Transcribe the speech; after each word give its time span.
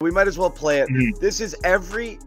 We 0.00 0.12
might 0.12 0.28
as 0.28 0.38
well 0.38 0.48
play 0.48 0.78
it. 0.78 0.88
Mm-hmm. 0.88 1.18
This 1.18 1.40
is 1.40 1.56
every 1.64 2.20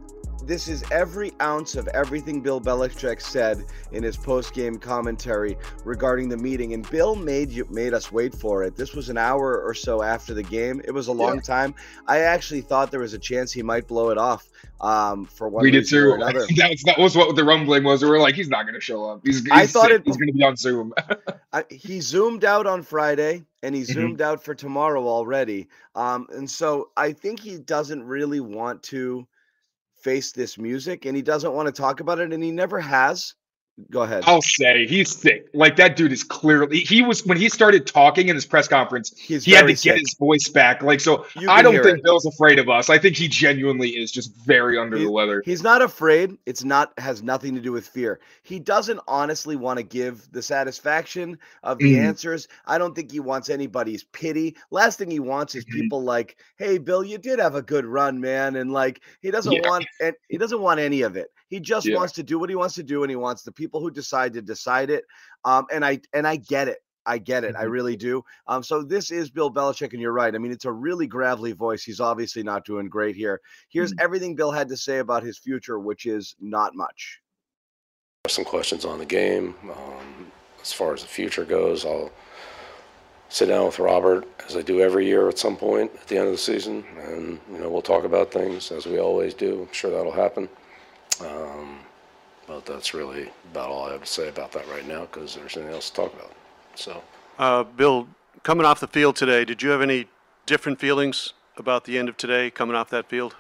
this 0.52 0.68
is 0.68 0.84
every 0.92 1.32
ounce 1.42 1.78
of 1.78 1.88
everything 1.94 2.42
Bill 2.42 2.60
Belichick 2.60 3.22
said 3.22 3.64
in 3.94 4.04
his 4.04 4.18
post-game 4.18 4.80
commentary 4.80 5.58
regarding 5.86 6.28
the 6.28 6.36
meeting. 6.36 6.74
And 6.74 6.88
Bill 6.90 7.16
made 7.16 7.50
you 7.52 7.66
made 7.70 7.94
us 7.94 8.12
wait 8.12 8.36
for 8.36 8.62
it. 8.66 8.76
This 8.76 8.94
was 8.94 9.08
an 9.08 9.18
hour 9.18 9.62
or 9.62 9.74
so 9.74 10.04
after 10.04 10.34
the 10.34 10.44
game. 10.44 10.82
It 10.84 10.92
was 10.92 11.08
a 11.08 11.14
long 11.14 11.36
yeah. 11.36 11.42
time. 11.42 11.76
I 12.06 12.20
actually 12.20 12.60
thought 12.60 12.92
there 12.92 13.00
was 13.00 13.14
a 13.14 13.18
chance 13.18 13.54
he 13.54 13.64
might 13.64 13.88
blow 13.88 14.10
it 14.10 14.18
off 14.18 14.50
um, 14.82 15.24
for 15.24 15.48
one. 15.48 15.64
We 15.64 15.72
did 15.72 15.88
too. 15.88 16.18
That's, 16.20 16.84
that 16.84 17.00
was 17.00 17.16
what 17.16 17.34
the 17.38 17.46
rumbling 17.46 17.86
was. 17.86 18.04
We 18.04 18.10
were 18.10 18.20
like, 18.20 18.36
he's 18.36 18.50
not 18.50 18.64
going 18.64 18.76
to 18.76 18.82
show 18.82 19.10
up. 19.10 19.22
He's, 19.24 19.40
he's 19.44 19.52
I 19.54 19.66
thought 19.66 19.90
it, 19.90 20.02
he's 20.04 20.18
going 20.18 20.28
to 20.28 20.34
be 20.34 20.44
on 20.44 20.58
Zoom. 20.58 20.94
I, 21.54 21.64
he 21.70 22.02
zoomed 22.02 22.44
out 22.44 22.68
on 22.68 22.84
Friday 22.84 23.46
and 23.64 23.74
he 23.74 23.84
mm-hmm. 23.84 23.94
zoomed 23.94 24.18
mm-hmm. 24.20 24.34
out 24.34 24.44
for 24.44 24.54
tomorrow 24.54 25.08
already. 25.08 25.70
Um, 25.96 26.28
and 26.34 26.50
so 26.50 26.90
I 26.98 27.14
think 27.14 27.40
he 27.40 27.58
doesn't 27.58 28.04
really 28.04 28.42
want 28.42 28.84
to 28.84 29.26
face 30.02 30.32
this 30.32 30.58
music 30.58 31.06
and 31.06 31.16
he 31.16 31.22
doesn't 31.22 31.54
want 31.54 31.68
to 31.68 31.82
talk 31.82 32.00
about 32.00 32.20
it 32.20 32.34
and 32.34 32.44
he 32.44 32.52
never 32.52 32.80
has 32.80 33.36
Go 33.90 34.02
ahead. 34.02 34.24
I'll 34.26 34.42
say 34.42 34.86
he's 34.86 35.16
sick. 35.16 35.48
Like 35.54 35.76
that 35.78 35.96
dude 35.96 36.12
is 36.12 36.24
clearly 36.24 36.80
he 36.80 37.02
was 37.02 37.26
when 37.26 37.38
he 37.38 37.50
started 37.50 37.88
talking 37.88 38.30
in 38.30 38.36
his 38.36 38.46
press 38.46 38.68
conference. 38.68 39.18
He's 39.18 39.46
he 39.46 39.52
had 39.52 39.68
to 39.68 39.76
sick. 39.76 39.94
get 39.94 40.00
his 40.00 40.16
voice 40.20 40.48
back. 40.50 40.84
Like 40.84 41.00
so, 41.00 41.26
I 41.48 41.62
don't 41.62 41.82
think 41.82 42.00
it. 42.00 42.04
Bill's 42.04 42.26
afraid 42.26 42.60
of 42.60 42.70
us. 42.70 42.90
I 42.90 42.98
think 42.98 43.16
he 43.16 43.28
genuinely 43.28 43.90
is 43.90 44.12
just 44.12 44.36
very 44.46 44.78
under 44.78 44.98
he, 44.98 45.06
the 45.06 45.12
weather. 45.12 45.42
He's 45.46 45.64
not 45.64 45.82
afraid. 45.82 46.38
It's 46.46 46.64
not 46.64 46.94
has 46.98 47.24
nothing 47.24 47.56
to 47.56 47.62
do 47.62 47.72
with 47.72 47.88
fear. 47.88 48.20
He 48.44 48.60
doesn't 48.60 49.00
honestly 49.08 49.56
want 49.56 49.78
to 49.78 49.84
give 49.84 50.30
the 50.32 50.42
satisfaction 50.42 51.38
of 51.64 51.78
the 51.78 51.96
mm. 51.96 52.04
answers. 52.04 52.48
I 52.66 52.78
don't 52.78 52.96
think 52.96 53.12
he 53.12 53.20
wants 53.20 53.50
anybody's 53.50 54.04
pity. 54.04 54.56
Last 54.70 55.00
thing 55.00 55.10
he 55.10 55.20
wants 55.20 55.56
is 55.56 55.66
mm-hmm. 55.66 55.80
people 55.80 56.04
like, 56.04 56.38
"Hey, 56.58 56.78
Bill, 56.78 57.04
you 57.04 57.18
did 57.18 57.40
have 57.40 57.56
a 57.56 57.62
good 57.62 57.86
run, 57.86 58.20
man," 58.20 58.58
and 58.58 58.72
like 58.72 59.02
he 59.22 59.32
doesn't 59.32 59.54
yeah. 59.54 59.68
want 59.68 59.86
and 60.02 60.14
he 60.30 60.38
doesn't 60.38 60.62
want 60.62 60.80
any 60.80 61.02
of 61.02 61.16
it. 61.16 61.30
He 61.48 61.60
just 61.60 61.88
yeah. 61.88 61.96
wants 61.96 62.14
to 62.14 62.24
do 62.24 62.40
what 62.40 62.50
he 62.50 62.56
wants 62.56 62.76
to 62.76 62.84
do, 62.84 63.04
and 63.04 63.10
he 63.10 63.16
wants 63.16 63.44
the 63.44 63.52
people 63.52 63.71
who 63.80 63.92
decide 63.92 64.34
to 64.34 64.42
decide 64.42 64.90
it. 64.90 65.06
Um, 65.46 65.66
and 65.72 65.86
I 65.86 66.02
and 66.14 66.28
I 66.28 66.36
get 66.36 66.68
it. 66.68 66.80
I 67.06 67.18
get 67.18 67.44
it. 67.44 67.56
I 67.56 67.64
mm-hmm. 67.64 67.72
really 67.72 67.96
do. 67.96 68.24
Um, 68.48 68.64
so 68.64 68.84
this 68.84 69.12
is 69.12 69.30
Bill 69.30 69.52
Belichick, 69.52 69.94
and 69.94 70.02
you're 70.02 70.12
right. 70.12 70.34
I 70.34 70.38
mean, 70.38 70.52
it's 70.52 70.66
a 70.66 70.72
really 70.72 71.08
gravelly 71.08 71.54
voice. 71.54 71.84
He's 71.84 72.00
obviously 72.00 72.44
not 72.44 72.66
doing 72.66 72.90
great 72.90 73.16
here. 73.16 73.42
Here's 73.70 73.92
mm-hmm. 73.92 74.04
everything 74.04 74.36
Bill 74.36 74.52
had 74.52 74.70
to 74.70 74.78
say 74.78 75.00
about 75.00 75.24
his 75.24 75.38
future, 75.40 75.80
which 75.80 76.06
is 76.06 76.36
not 76.40 76.76
much. 76.76 77.20
Some 78.28 78.46
questions 78.46 78.86
on 78.86 79.00
the 79.00 79.06
game. 79.06 79.56
Um, 79.64 80.32
as 80.62 80.72
far 80.72 80.94
as 80.94 81.02
the 81.02 81.08
future 81.08 81.44
goes, 81.44 81.86
I'll 81.86 82.12
sit 83.30 83.48
down 83.48 83.66
with 83.66 83.80
Robert 83.80 84.28
as 84.46 84.56
I 84.56 84.62
do 84.62 84.82
every 84.82 85.08
year 85.08 85.28
at 85.28 85.40
some 85.40 85.56
point 85.56 85.92
at 85.96 86.08
the 86.08 86.18
end 86.18 86.28
of 86.28 86.34
the 86.34 86.38
season, 86.38 86.84
and 87.00 87.40
you 87.52 87.58
know 87.58 87.70
we'll 87.70 87.82
talk 87.82 88.04
about 88.04 88.32
things 88.32 88.72
as 88.72 88.86
we 88.86 89.00
always 89.00 89.34
do. 89.34 89.64
I'm 89.64 89.74
sure 89.74 89.90
that'll 89.90 90.12
happen. 90.12 90.50
Um, 91.20 91.80
but 92.52 92.66
that's 92.66 92.94
really 92.94 93.30
about 93.52 93.70
all 93.70 93.86
I 93.86 93.94
have 93.94 94.02
to 94.02 94.08
say 94.08 94.28
about 94.28 94.52
that 94.52 94.68
right 94.68 94.86
now 94.86 95.02
because 95.02 95.36
there's 95.36 95.56
anything 95.56 95.74
else 95.74 95.90
to 95.90 95.96
talk 95.96 96.14
about. 96.14 96.32
So, 96.76 97.02
uh, 97.40 97.64
Bill, 97.64 98.10
coming 98.44 98.66
off 98.66 98.82
the 98.82 98.88
field 98.88 99.16
today, 99.16 99.46
did 99.46 99.62
you 99.62 99.70
have 99.70 99.82
any 99.82 100.08
different 100.46 100.78
feelings 100.78 101.32
about 101.56 101.86
the 101.86 101.98
end 101.98 102.10
of 102.10 102.18
today 102.18 102.52
coming 102.52 102.76
off 102.76 102.90
that 102.90 103.08
field? 103.08 103.36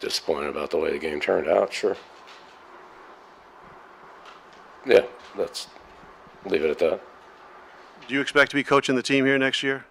Disappointed 0.00 0.48
about 0.48 0.70
the 0.70 0.76
way 0.76 0.90
the 0.90 0.98
game 0.98 1.20
turned 1.20 1.48
out, 1.48 1.72
sure. 1.72 1.96
Yeah, 4.84 5.02
let's 5.38 5.68
leave 6.44 6.64
it 6.64 6.70
at 6.70 6.78
that. 6.80 7.00
Do 8.08 8.14
you 8.14 8.20
expect 8.20 8.50
to 8.50 8.56
be 8.56 8.64
coaching 8.64 8.96
the 8.96 9.02
team 9.02 9.24
here 9.24 9.38
next 9.38 9.62
year? 9.62 9.86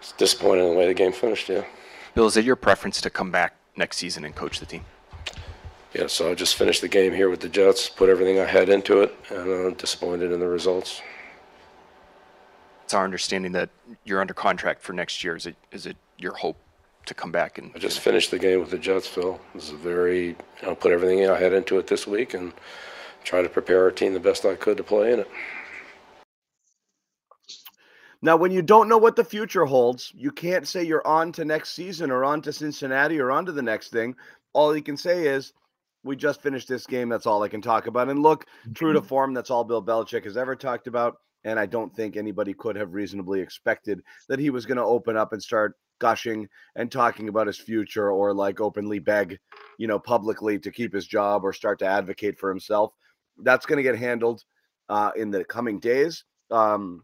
It's 0.00 0.12
disappointing 0.12 0.68
the 0.68 0.76
way 0.76 0.86
the 0.86 0.94
game 0.94 1.12
finished, 1.12 1.48
yeah. 1.48 1.64
Bill, 2.14 2.26
is 2.26 2.36
it 2.36 2.44
your 2.44 2.56
preference 2.56 3.00
to 3.00 3.10
come 3.10 3.30
back 3.30 3.56
next 3.74 3.96
season 3.96 4.24
and 4.24 4.34
coach 4.34 4.60
the 4.60 4.66
team? 4.66 4.84
Yeah, 5.94 6.06
so 6.06 6.30
I 6.30 6.34
just 6.34 6.56
finished 6.56 6.82
the 6.82 6.88
game 6.88 7.12
here 7.14 7.30
with 7.30 7.40
the 7.40 7.48
Jets, 7.48 7.88
put 7.88 8.10
everything 8.10 8.38
I 8.38 8.44
had 8.44 8.68
into 8.68 9.00
it, 9.00 9.14
and 9.30 9.40
I'm 9.40 9.74
disappointed 9.74 10.32
in 10.32 10.40
the 10.40 10.46
results. 10.46 11.00
It's 12.84 12.94
our 12.94 13.04
understanding 13.04 13.52
that 13.52 13.70
you're 14.04 14.20
under 14.20 14.34
contract 14.34 14.82
for 14.82 14.92
next 14.92 15.24
year. 15.24 15.36
Is 15.36 15.46
it 15.46 15.56
is 15.72 15.86
it 15.86 15.96
your 16.18 16.34
hope 16.34 16.56
to 17.06 17.14
come 17.14 17.32
back 17.32 17.58
and? 17.58 17.70
I 17.74 17.78
just 17.78 18.00
finished 18.00 18.30
the 18.30 18.38
game 18.38 18.60
with 18.60 18.70
the 18.70 18.78
Jets, 18.78 19.06
Phil. 19.06 19.40
It 19.54 19.56
was 19.56 19.70
a 19.70 19.76
very, 19.76 20.28
you 20.28 20.36
know, 20.62 20.74
put 20.74 20.92
everything 20.92 21.28
I 21.28 21.38
had 21.38 21.52
into 21.52 21.78
it 21.78 21.86
this 21.86 22.06
week 22.06 22.34
and 22.34 22.52
try 23.24 23.42
to 23.42 23.48
prepare 23.48 23.82
our 23.82 23.90
team 23.90 24.14
the 24.14 24.20
best 24.20 24.44
I 24.44 24.54
could 24.54 24.76
to 24.78 24.82
play 24.82 25.12
in 25.12 25.20
it. 25.20 25.28
Now, 28.20 28.36
when 28.36 28.50
you 28.50 28.62
don't 28.62 28.88
know 28.88 28.98
what 28.98 29.16
the 29.16 29.24
future 29.24 29.64
holds, 29.64 30.12
you 30.16 30.32
can't 30.32 30.66
say 30.66 30.82
you're 30.82 31.06
on 31.06 31.30
to 31.32 31.44
next 31.44 31.74
season 31.74 32.10
or 32.10 32.24
on 32.24 32.42
to 32.42 32.52
Cincinnati 32.52 33.20
or 33.20 33.30
on 33.30 33.46
to 33.46 33.52
the 33.52 33.62
next 33.62 33.90
thing. 33.90 34.16
All 34.54 34.74
you 34.74 34.82
can 34.82 34.96
say 34.96 35.26
is, 35.26 35.52
we 36.04 36.16
just 36.16 36.42
finished 36.42 36.68
this 36.68 36.86
game. 36.86 37.08
That's 37.08 37.26
all 37.26 37.42
I 37.42 37.48
can 37.48 37.60
talk 37.60 37.86
about. 37.86 38.08
And 38.08 38.22
look, 38.22 38.46
true 38.74 38.92
to 38.92 39.00
mm-hmm. 39.00 39.08
form, 39.08 39.34
that's 39.34 39.50
all 39.50 39.64
Bill 39.64 39.82
Belichick 39.82 40.24
has 40.24 40.36
ever 40.36 40.56
talked 40.56 40.86
about. 40.86 41.16
And 41.44 41.58
I 41.58 41.66
don't 41.66 41.94
think 41.94 42.16
anybody 42.16 42.52
could 42.54 42.76
have 42.76 42.94
reasonably 42.94 43.40
expected 43.40 44.02
that 44.28 44.38
he 44.38 44.50
was 44.50 44.66
going 44.66 44.78
to 44.78 44.84
open 44.84 45.16
up 45.16 45.32
and 45.32 45.42
start 45.42 45.74
gushing 45.98 46.48
and 46.76 46.90
talking 46.90 47.28
about 47.28 47.46
his 47.46 47.58
future 47.58 48.10
or 48.10 48.32
like 48.32 48.60
openly 48.60 48.98
beg, 48.98 49.38
you 49.78 49.86
know, 49.86 49.98
publicly 49.98 50.58
to 50.58 50.70
keep 50.70 50.92
his 50.92 51.06
job 51.06 51.44
or 51.44 51.52
start 51.52 51.78
to 51.78 51.86
advocate 51.86 52.38
for 52.38 52.48
himself. 52.48 52.92
That's 53.42 53.66
going 53.66 53.78
to 53.78 53.82
get 53.82 53.96
handled 53.96 54.42
uh, 54.88 55.12
in 55.16 55.30
the 55.30 55.44
coming 55.44 55.78
days. 55.78 56.24
Um, 56.50 57.02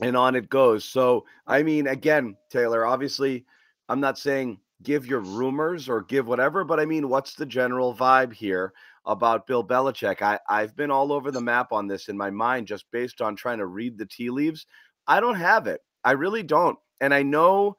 and 0.00 0.16
on 0.16 0.36
it 0.36 0.48
goes. 0.48 0.84
So, 0.84 1.24
I 1.46 1.62
mean, 1.62 1.88
again, 1.88 2.36
Taylor, 2.50 2.86
obviously, 2.86 3.44
I'm 3.88 4.00
not 4.00 4.18
saying 4.18 4.60
give 4.82 5.06
your 5.06 5.20
rumors 5.20 5.88
or 5.88 6.02
give 6.02 6.26
whatever, 6.26 6.64
but 6.64 6.80
I 6.80 6.84
mean, 6.84 7.08
what's 7.08 7.34
the 7.34 7.46
general 7.46 7.94
vibe 7.94 8.32
here 8.32 8.72
about 9.06 9.46
Bill 9.46 9.66
Belichick? 9.66 10.22
I, 10.22 10.38
I've 10.48 10.76
been 10.76 10.90
all 10.90 11.12
over 11.12 11.30
the 11.30 11.40
map 11.40 11.72
on 11.72 11.88
this 11.88 12.08
in 12.08 12.16
my 12.16 12.30
mind 12.30 12.66
just 12.66 12.90
based 12.90 13.20
on 13.20 13.36
trying 13.36 13.58
to 13.58 13.66
read 13.66 13.98
the 13.98 14.06
tea 14.06 14.30
leaves. 14.30 14.66
I 15.06 15.20
don't 15.20 15.36
have 15.36 15.66
it. 15.66 15.80
I 16.04 16.12
really 16.12 16.42
don't. 16.42 16.78
And 17.00 17.12
I 17.12 17.22
know 17.22 17.76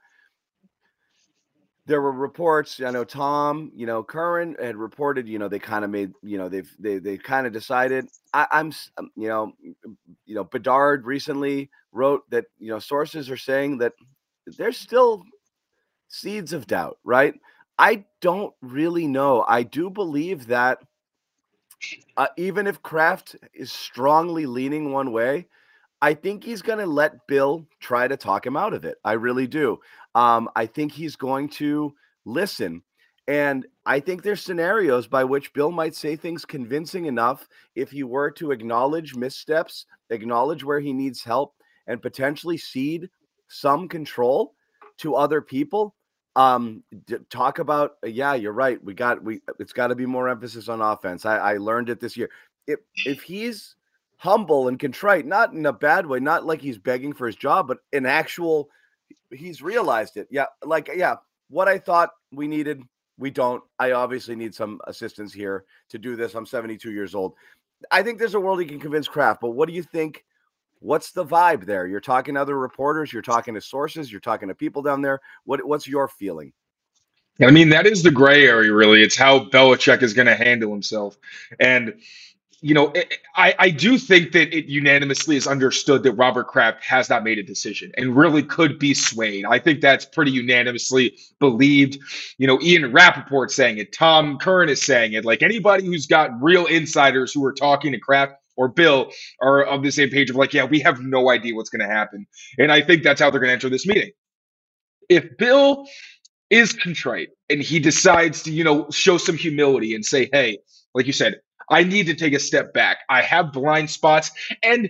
there 1.90 2.02
were 2.02 2.12
reports. 2.12 2.80
I 2.82 2.92
know 2.92 3.04
Tom, 3.04 3.72
you 3.74 3.88
know, 3.88 4.04
Curran 4.04 4.56
had 4.62 4.76
reported. 4.76 5.28
You 5.28 5.40
know, 5.40 5.48
they 5.48 5.58
kind 5.58 5.84
of 5.84 5.90
made. 5.90 6.12
You 6.22 6.38
know, 6.38 6.48
they've 6.48 6.72
they 6.78 7.00
they 7.00 7.18
kind 7.18 7.48
of 7.48 7.52
decided. 7.52 8.08
I, 8.32 8.46
I'm, 8.52 8.72
um, 8.98 9.10
you 9.16 9.28
know, 9.28 9.54
you 10.26 10.36
know, 10.36 10.44
Bedard 10.44 11.08
recently 11.08 11.72
wrote 11.92 12.30
that 12.30 12.46
you 12.60 12.70
know 12.70 12.78
sources 12.78 13.30
are 13.32 13.38
saying 13.38 13.80
that 13.80 13.94
there's 14.58 14.78
still 14.78 15.24
seeds 16.10 16.52
of 16.54 16.68
doubt. 16.68 17.00
Right? 17.04 17.34
I 17.78 18.04
don't 18.20 18.54
really 18.62 19.08
know. 19.08 19.46
I 19.48 19.64
do 19.64 19.90
believe 19.90 20.48
that 20.48 20.80
uh, 22.18 22.28
even 22.38 22.68
if 22.68 22.82
Kraft 22.82 23.38
is 23.54 23.72
strongly 23.72 24.46
leaning 24.46 24.92
one 24.92 25.14
way, 25.14 25.48
I 26.02 26.14
think 26.14 26.44
he's 26.44 26.62
going 26.62 26.80
to 26.80 26.86
let 26.86 27.26
Bill 27.28 27.66
try 27.80 28.08
to 28.08 28.18
talk 28.18 28.46
him 28.46 28.58
out 28.58 28.74
of 28.74 28.86
it. 28.86 28.98
I 29.04 29.14
really 29.14 29.48
do. 29.48 29.80
Um, 30.16 30.50
I 30.56 30.66
think 30.66 30.92
he's 30.92 31.16
going 31.16 31.50
to 31.50 31.94
listen. 32.26 32.82
And 33.28 33.68
I 33.86 34.00
think 34.00 34.24
there's 34.24 34.42
scenarios 34.42 35.08
by 35.08 35.24
which 35.24 35.54
Bill 35.54 35.72
might 35.72 35.96
say 35.96 36.16
things 36.16 36.46
convincing 36.46 37.06
enough 37.06 37.48
if 37.76 37.92
he 37.92 38.04
were 38.04 38.32
to 38.32 38.52
acknowledge 38.52 39.16
missteps, 39.16 39.86
acknowledge 40.10 40.64
where 40.64 40.80
he 40.80 40.94
needs 40.94 41.24
help, 41.24 41.54
and 41.88 42.02
potentially 42.02 42.58
cede 42.58 43.10
some 43.48 43.88
control 43.88 44.56
to 44.98 45.16
other 45.16 45.42
people. 45.42 45.96
Um, 46.40 46.84
talk 47.30 47.60
about 47.60 47.98
uh, 48.02 48.08
yeah, 48.08 48.34
you're 48.34 48.54
right. 48.54 48.82
We 48.82 48.94
got 48.94 49.22
we. 49.22 49.42
It's 49.60 49.74
got 49.74 49.88
to 49.88 49.96
be 49.96 50.06
more 50.06 50.30
emphasis 50.30 50.70
on 50.70 50.80
offense. 50.80 51.26
I, 51.26 51.38
I 51.38 51.58
learned 51.58 51.90
it 51.90 52.00
this 52.00 52.16
year. 52.16 52.30
If 52.66 52.80
if 53.06 53.22
he's 53.22 53.76
humble 54.16 54.70
and 54.70 54.80
contrite, 54.80 55.26
not 55.26 55.52
in 55.52 55.66
a 55.66 55.74
bad 55.74 56.06
way, 56.06 56.22
not 56.22 56.46
like 56.46 56.62
he's 56.62 56.78
begging 56.78 57.12
for 57.12 57.28
his 57.28 57.36
job, 57.36 57.68
but 57.68 57.80
an 57.92 58.06
actual 58.06 58.70
he's 59.32 59.62
realized 59.62 60.16
it. 60.16 60.30
Yeah, 60.32 60.46
like 60.64 60.90
yeah, 60.96 61.16
what 61.50 61.68
I 61.68 61.78
thought 61.78 62.12
we 62.32 62.48
needed, 62.48 62.84
we 63.18 63.32
don't. 63.32 63.62
I 63.78 63.92
obviously 63.92 64.38
need 64.38 64.56
some 64.56 64.80
assistance 64.88 65.34
here 65.34 65.66
to 65.90 65.98
do 65.98 66.16
this. 66.16 66.36
I'm 66.36 66.46
72 66.46 66.90
years 66.90 67.16
old. 67.16 67.34
I 67.92 68.02
think 68.02 68.18
there's 68.18 68.36
a 68.36 68.40
world 68.40 68.62
he 68.62 68.66
can 68.66 68.80
convince 68.80 69.10
Kraft, 69.10 69.42
but 69.42 69.50
what 69.52 69.68
do 69.68 69.76
you 69.76 69.84
think? 69.84 70.24
What's 70.80 71.12
the 71.12 71.26
vibe 71.26 71.66
there? 71.66 71.88
You're 71.88 72.00
talking 72.00 72.36
to 72.36 72.42
other 72.42 72.58
reporters, 72.58 73.12
you're 73.12 73.22
talking 73.22 73.54
to 73.54 73.62
sources, 73.62 74.12
you're 74.12 74.22
talking 74.22 74.48
to 74.48 74.56
people 74.56 74.82
down 74.82 75.02
there. 75.02 75.20
What 75.44 75.66
what's 75.66 75.88
your 75.88 76.08
feeling? 76.08 76.54
I 77.42 77.52
mean, 77.52 77.70
that 77.70 77.88
is 77.88 78.04
the 78.04 78.12
gray 78.12 78.46
area, 78.46 78.74
really. 78.74 79.02
It's 79.02 79.16
how 79.16 79.46
Belichick 79.46 80.04
is 80.04 80.14
going 80.14 80.28
to 80.28 80.36
handle 80.36 80.72
himself. 80.72 81.18
And 81.60 81.94
you 82.62 82.74
know, 82.74 82.88
eh, 82.90 83.04
eh, 83.10 83.16
I, 83.36 83.56
I 83.58 83.70
do 83.70 83.98
think 83.98 84.34
that 84.34 84.56
it 84.56 84.66
unanimously 84.66 85.38
is 85.38 85.48
understood 85.48 86.04
that 86.04 86.14
Robert 86.14 86.48
Kraft 86.48 86.84
has 86.84 87.10
not 87.10 87.24
made 87.24 87.40
a 87.40 87.44
decision 87.44 87.92
and 87.98 88.16
really 88.16 88.44
could 88.44 88.80
be 88.80 88.94
swayed. 88.94 89.46
I 89.46 89.60
think 89.60 89.80
that's 89.80 90.06
pretty 90.06 90.32
unanimously 90.32 91.18
believed. 91.40 92.00
You 92.38 92.48
know, 92.48 92.60
Ian 92.62 92.92
Rapoport 92.92 93.52
saying 93.52 93.78
it, 93.78 93.94
Tom 93.94 94.38
Curran 94.40 94.70
is 94.70 94.82
saying 94.82 95.14
it. 95.14 95.24
Like 95.24 95.42
anybody 95.42 95.86
who's 95.86 96.06
got 96.06 96.32
real 96.42 96.66
insiders 96.66 97.34
who 97.34 97.46
are 97.46 97.54
talking 97.54 97.94
to 97.94 98.00
Kraft 98.00 98.34
or 98.60 98.68
Bill 98.68 99.10
are 99.42 99.64
of 99.64 99.84
the 99.84 99.92
same 99.92 100.10
page 100.10 100.30
of 100.30 100.36
like, 100.36 100.54
yeah, 100.54 100.66
we 100.66 100.82
have 100.82 101.00
no 101.00 101.32
idea 101.32 101.56
what's 101.56 101.70
going 101.70 101.88
to 101.88 101.96
happen. 101.96 102.28
And 102.58 102.74
I 102.74 102.82
think 102.82 103.04
that's 103.04 103.22
how 103.22 103.32
they're 103.32 103.40
going 103.40 103.48
to 103.50 103.54
enter 103.54 103.70
this 103.70 103.88
meeting. 103.88 104.12
if 105.10 105.38
Bill 105.38 105.88
is 106.50 106.74
contrite 106.74 107.30
and 107.50 107.62
he 107.62 107.80
decides 107.80 108.44
to, 108.44 108.52
you 108.52 108.64
know, 108.64 108.90
show 108.92 109.18
some 109.18 109.38
humility 109.38 109.94
and 109.96 110.06
say, 110.06 110.30
hey, 110.32 110.60
like 110.94 111.08
you 111.08 111.14
said, 111.14 111.36
I 111.70 111.84
need 111.84 112.08
to 112.08 112.16
take 112.16 112.34
a 112.34 112.40
step 112.40 112.74
back. 112.74 113.00
I 113.10 113.22
have 113.22 113.52
blind 113.52 113.90
spots. 113.90 114.32
And 114.64 114.90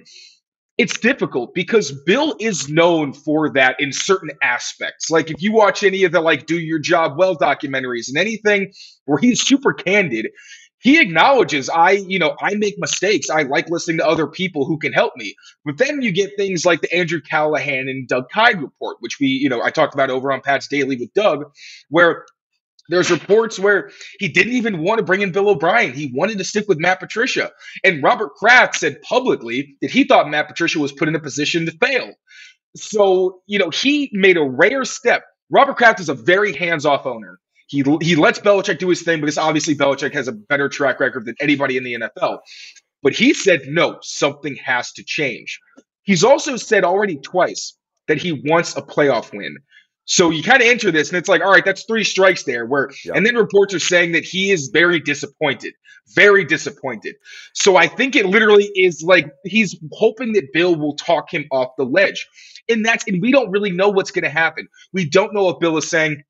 it's 0.78 0.98
difficult 0.98 1.54
because 1.54 1.92
Bill 2.06 2.36
is 2.40 2.70
known 2.70 3.12
for 3.12 3.52
that 3.52 3.76
in 3.80 3.92
certain 3.92 4.30
aspects. 4.42 5.10
Like 5.10 5.30
if 5.30 5.42
you 5.42 5.52
watch 5.52 5.84
any 5.84 6.06
of 6.06 6.14
the 6.14 6.22
like 6.22 6.46
do 6.46 6.58
your 6.58 6.80
job 6.80 7.18
well 7.18 7.36
documentaries 7.36 8.08
and 8.08 8.18
anything 8.18 8.72
where 9.06 9.18
he's 9.18 9.42
super 9.42 9.74
candid, 9.74 10.30
he 10.80 11.00
acknowledges 11.00 11.70
I, 11.70 11.92
you 11.92 12.20
know, 12.20 12.36
I 12.42 12.56
make 12.56 12.76
mistakes. 12.78 13.30
I 13.30 13.44
like 13.44 13.70
listening 13.70 13.98
to 13.98 14.08
other 14.08 14.28
people 14.28 14.66
who 14.66 14.78
can 14.78 14.94
help 14.94 15.14
me. 15.18 15.36
But 15.66 15.78
then 15.78 16.02
you 16.02 16.12
get 16.12 16.32
things 16.38 16.66
like 16.66 16.82
the 16.82 16.94
Andrew 16.94 17.22
Callahan 17.22 17.88
and 17.88 18.08
Doug 18.08 18.30
Kyed 18.30 18.62
report, 18.62 18.98
which 19.00 19.20
we, 19.20 19.28
you 19.28 19.50
know, 19.50 19.62
I 19.62 19.72
talked 19.72 19.94
about 19.94 20.10
over 20.10 20.32
on 20.32 20.42
Pat's 20.42 20.68
Daily 20.68 20.96
with 20.96 21.14
Doug, 21.14 21.52
where 21.90 22.26
there's 22.90 23.12
reports 23.12 23.60
where 23.60 23.92
he 24.20 24.28
didn't 24.28 24.54
even 24.54 24.82
want 24.82 24.98
to 24.98 25.04
bring 25.06 25.22
in 25.22 25.32
Bill 25.32 25.50
O'Brien. 25.50 25.94
He 25.94 26.12
wanted 26.14 26.40
to 26.40 26.44
stick 26.44 26.68
with 26.68 26.80
Matt 26.80 27.00
Patricia. 27.00 27.52
And 27.84 28.02
Robert 28.02 28.34
Kraft 28.34 28.76
said 28.76 29.02
publicly 29.04 29.78
that 29.82 29.92
he 29.92 30.06
thought 30.06 30.30
Matt 30.30 30.48
Patricia 30.48 30.80
was 30.80 30.92
put 30.92 31.08
in 31.08 31.16
a 31.16 31.20
position 31.20 31.66
to 31.68 31.72
fail. 31.74 32.14
So, 32.76 33.42
you 33.46 33.60
know, 33.60 33.70
he 33.70 34.10
made 34.14 34.38
a 34.38 34.44
rare 34.44 34.86
step. 34.86 35.24
Robert 35.52 35.78
Kraft 35.78 36.00
is 36.00 36.10
a 36.10 36.14
very 36.14 36.54
hands 36.54 36.86
off 36.86 37.06
owner. 37.06 37.40
He, 37.70 37.84
he 38.02 38.16
lets 38.16 38.40
Belichick 38.40 38.80
do 38.80 38.90
his 38.90 39.04
thing 39.04 39.22
because 39.22 39.38
obviously 39.38 39.76
Belichick 39.76 40.14
has 40.14 40.28
a 40.28 40.32
better 40.32 40.68
track 40.68 41.00
record 41.00 41.26
than 41.26 41.36
anybody 41.40 41.78
in 41.78 41.84
the 41.84 41.94
NFL. 41.94 42.40
But 43.04 43.14
he 43.14 43.34
said, 43.34 43.62
no, 43.68 44.00
something 44.02 44.56
has 44.58 44.92
to 44.94 45.04
change. 45.04 45.60
He's 46.04 46.24
also 46.24 46.58
said 46.58 46.84
already 46.84 47.18
twice 47.18 47.78
that 48.08 48.18
he 48.18 48.42
wants 48.46 48.76
a 48.76 48.82
playoff 48.82 49.32
win. 49.32 49.58
So 50.06 50.32
you 50.32 50.42
kind 50.42 50.64
of 50.64 50.68
enter 50.68 50.90
this, 50.90 51.10
and 51.10 51.20
it's 51.20 51.30
like, 51.30 51.44
all 51.44 51.52
right, 51.52 51.64
that's 51.64 51.84
three 51.84 52.04
strikes 52.04 52.42
there. 52.44 52.66
Where 52.66 52.90
Yeah. 53.06 53.14
and 53.16 53.24
then 53.24 53.36
reports 53.36 53.76
are 53.76 53.80
saying 53.80 54.14
that 54.14 54.24
he 54.24 54.50
is 54.50 54.70
very 54.74 55.00
disappointed, 55.00 55.76
very 56.16 56.44
disappointed. 56.44 57.16
So 57.54 57.76
I 57.76 57.86
think 57.86 58.16
it 58.16 58.26
literally 58.26 58.72
is 58.74 59.04
like 59.04 59.30
he's 59.46 59.78
hoping 59.94 60.34
that 60.34 60.52
Bill 60.52 60.76
will 60.76 60.96
talk 60.96 61.32
him 61.32 61.46
off 61.52 61.68
the 61.78 61.84
ledge, 61.86 62.28
and 62.68 62.84
that's 62.84 63.08
and 63.08 63.22
we 63.22 63.32
don't 63.32 63.52
really 63.52 63.70
know 63.70 63.90
what's 63.90 64.10
going 64.10 64.24
to 64.24 64.32
happen. 64.32 64.68
We 64.94 65.08
don't 65.08 65.32
know 65.32 65.48
if 65.50 65.60
Bill 65.60 65.78
is 65.78 65.88
saying 65.88 66.24